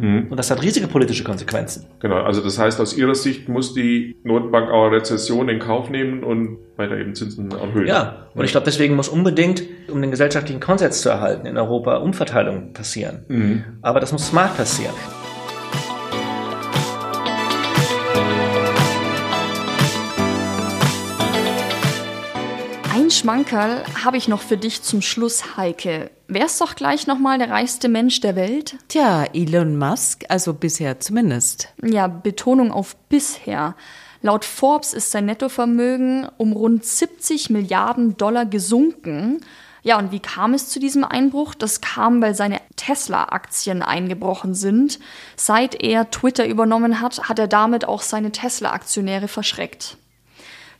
Mhm. 0.00 0.26
Und 0.30 0.36
das 0.36 0.50
hat 0.50 0.62
riesige 0.62 0.86
politische 0.86 1.24
Konsequenzen. 1.24 1.86
Genau, 2.00 2.22
also 2.22 2.40
das 2.40 2.58
heißt, 2.58 2.80
aus 2.80 2.96
Ihrer 2.96 3.14
Sicht 3.14 3.48
muss 3.48 3.74
die 3.74 4.16
Notenbank 4.24 4.70
auch 4.70 4.88
Rezession 4.88 5.48
in 5.48 5.58
Kauf 5.58 5.90
nehmen 5.90 6.24
und 6.24 6.58
weiter 6.76 6.98
eben 6.98 7.14
Zinsen 7.14 7.50
erhöhen. 7.50 7.86
Ja, 7.86 8.28
und 8.34 8.44
ich 8.44 8.52
glaube, 8.52 8.64
deswegen 8.64 8.96
muss 8.96 9.08
unbedingt, 9.08 9.62
um 9.88 10.00
den 10.00 10.10
gesellschaftlichen 10.10 10.60
Konsens 10.60 11.02
zu 11.02 11.10
erhalten, 11.10 11.46
in 11.46 11.56
Europa 11.56 11.96
Umverteilung 11.98 12.72
passieren. 12.72 13.24
Mhm. 13.28 13.64
Aber 13.82 14.00
das 14.00 14.12
muss 14.12 14.26
smart 14.28 14.56
passieren. 14.56 14.94
Schmankerl 23.20 23.84
habe 24.02 24.16
ich 24.16 24.28
noch 24.28 24.40
für 24.40 24.56
dich 24.56 24.80
zum 24.82 25.02
Schluss, 25.02 25.54
Heike. 25.58 26.10
Wär's 26.26 26.56
doch 26.56 26.74
gleich 26.74 27.06
nochmal 27.06 27.36
der 27.36 27.50
reichste 27.50 27.90
Mensch 27.90 28.20
der 28.22 28.34
Welt? 28.34 28.76
Tja, 28.88 29.24
Elon 29.34 29.76
Musk, 29.76 30.24
also 30.30 30.54
bisher 30.54 31.00
zumindest. 31.00 31.68
Ja, 31.84 32.06
Betonung 32.06 32.72
auf 32.72 32.96
bisher. 33.10 33.76
Laut 34.22 34.46
Forbes 34.46 34.94
ist 34.94 35.10
sein 35.10 35.26
Nettovermögen 35.26 36.28
um 36.38 36.54
rund 36.54 36.86
70 36.86 37.50
Milliarden 37.50 38.16
Dollar 38.16 38.46
gesunken. 38.46 39.42
Ja, 39.82 39.98
und 39.98 40.12
wie 40.12 40.20
kam 40.20 40.54
es 40.54 40.70
zu 40.70 40.80
diesem 40.80 41.04
Einbruch? 41.04 41.54
Das 41.54 41.82
kam, 41.82 42.22
weil 42.22 42.34
seine 42.34 42.62
Tesla-Aktien 42.76 43.82
eingebrochen 43.82 44.54
sind. 44.54 44.98
Seit 45.36 45.82
er 45.82 46.10
Twitter 46.10 46.46
übernommen 46.46 47.02
hat, 47.02 47.28
hat 47.28 47.38
er 47.38 47.48
damit 47.48 47.84
auch 47.84 48.00
seine 48.00 48.32
Tesla-Aktionäre 48.32 49.28
verschreckt. 49.28 49.98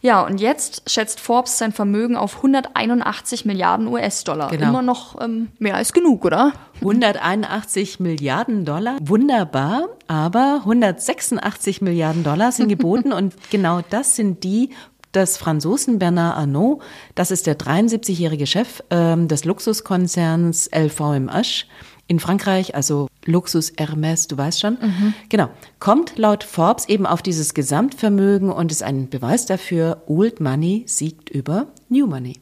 Ja, 0.02 0.22
und 0.22 0.40
jetzt 0.40 0.88
schätzt 0.90 1.20
Forbes 1.20 1.58
sein 1.58 1.72
Vermögen 1.72 2.16
auf 2.16 2.36
181 2.36 3.44
Milliarden 3.44 3.86
US-Dollar. 3.86 4.50
Genau. 4.50 4.68
Immer 4.68 4.82
noch 4.82 5.20
ähm, 5.20 5.48
mehr 5.58 5.76
als 5.76 5.92
genug, 5.92 6.24
oder? 6.24 6.52
181 6.76 8.00
Milliarden 8.00 8.64
Dollar, 8.64 8.96
wunderbar, 9.02 9.88
aber 10.06 10.60
186 10.60 11.82
Milliarden 11.82 12.24
Dollar 12.24 12.52
sind 12.52 12.68
geboten 12.68 13.12
und 13.12 13.34
genau 13.50 13.82
das 13.90 14.16
sind 14.16 14.42
die, 14.42 14.70
des 15.12 15.36
Franzosen 15.36 15.98
Bernard 15.98 16.36
Arnault, 16.38 16.82
das 17.14 17.30
ist 17.30 17.46
der 17.46 17.58
73-jährige 17.58 18.46
Chef 18.46 18.82
ähm, 18.90 19.28
des 19.28 19.44
Luxuskonzerns 19.44 20.70
LVMH, 20.72 21.66
in 22.06 22.20
Frankreich, 22.20 22.74
also 22.74 23.08
Luxus 23.26 23.72
Hermes, 23.76 24.26
du 24.28 24.37
weißt 24.38 24.61
schon. 24.61 24.78
Mhm. 24.80 25.14
Genau. 25.28 25.48
Kommt 25.78 26.16
laut 26.16 26.44
Forbes 26.44 26.88
eben 26.88 27.06
auf 27.06 27.22
dieses 27.22 27.54
Gesamtvermögen 27.54 28.50
und 28.50 28.72
ist 28.72 28.83
ein 28.83 29.09
Beweis 29.11 29.46
dafür, 29.46 30.02
Old 30.06 30.40
Money 30.40 30.85
siegt 30.87 31.30
über 31.30 31.68
New 31.88 32.06
Money. 32.06 32.40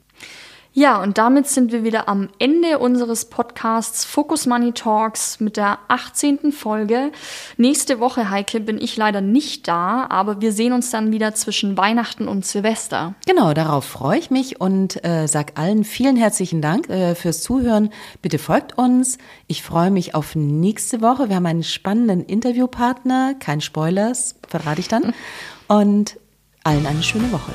Ja, 0.79 1.03
und 1.03 1.19
damit 1.19 1.49
sind 1.49 1.73
wir 1.73 1.83
wieder 1.83 2.09
am 2.09 2.29
Ende 2.39 2.79
unseres 2.79 3.25
Podcasts 3.25 4.05
Focus 4.05 4.47
Money 4.47 4.71
Talks 4.71 5.41
mit 5.41 5.57
der 5.57 5.81
18. 5.89 6.53
Folge. 6.53 7.11
Nächste 7.57 7.99
Woche, 7.99 8.31
Heike, 8.31 8.61
bin 8.61 8.81
ich 8.81 8.97
leider 8.97 9.21
nicht 9.21 9.67
da, 9.67 10.07
aber 10.09 10.41
wir 10.41 10.53
sehen 10.53 10.73
uns 10.73 10.93
dann 10.93 11.11
wieder 11.11 11.35
zwischen 11.35 11.77
Weihnachten 11.77 12.29
und 12.29 12.47
Silvester. 12.47 13.15
Genau, 13.27 13.55
darauf 13.55 13.87
freue 13.87 14.21
ich 14.21 14.31
mich 14.31 14.61
und 14.61 15.05
äh, 15.05 15.27
sag 15.27 15.59
allen 15.59 15.83
vielen 15.83 16.15
herzlichen 16.15 16.63
Dank 16.63 16.89
äh, 16.89 17.17
fürs 17.17 17.43
Zuhören. 17.43 17.91
Bitte 18.23 18.39
folgt 18.39 18.79
uns. 18.79 19.19
Ich 19.49 19.65
freue 19.65 19.91
mich 19.91 20.15
auf 20.15 20.37
nächste 20.37 21.03
Woche. 21.03 21.29
Wir 21.29 21.35
haben 21.35 21.47
einen 21.47 21.65
spannenden 21.65 22.23
Interviewpartner. 22.23 23.35
Kein 23.41 23.61
Spoilers, 23.61 24.37
verrate 24.47 24.79
ich 24.79 24.87
dann. 24.87 25.13
Und 25.67 26.21
allen 26.63 26.87
eine 26.87 27.03
schöne 27.03 27.33
Woche. 27.33 27.53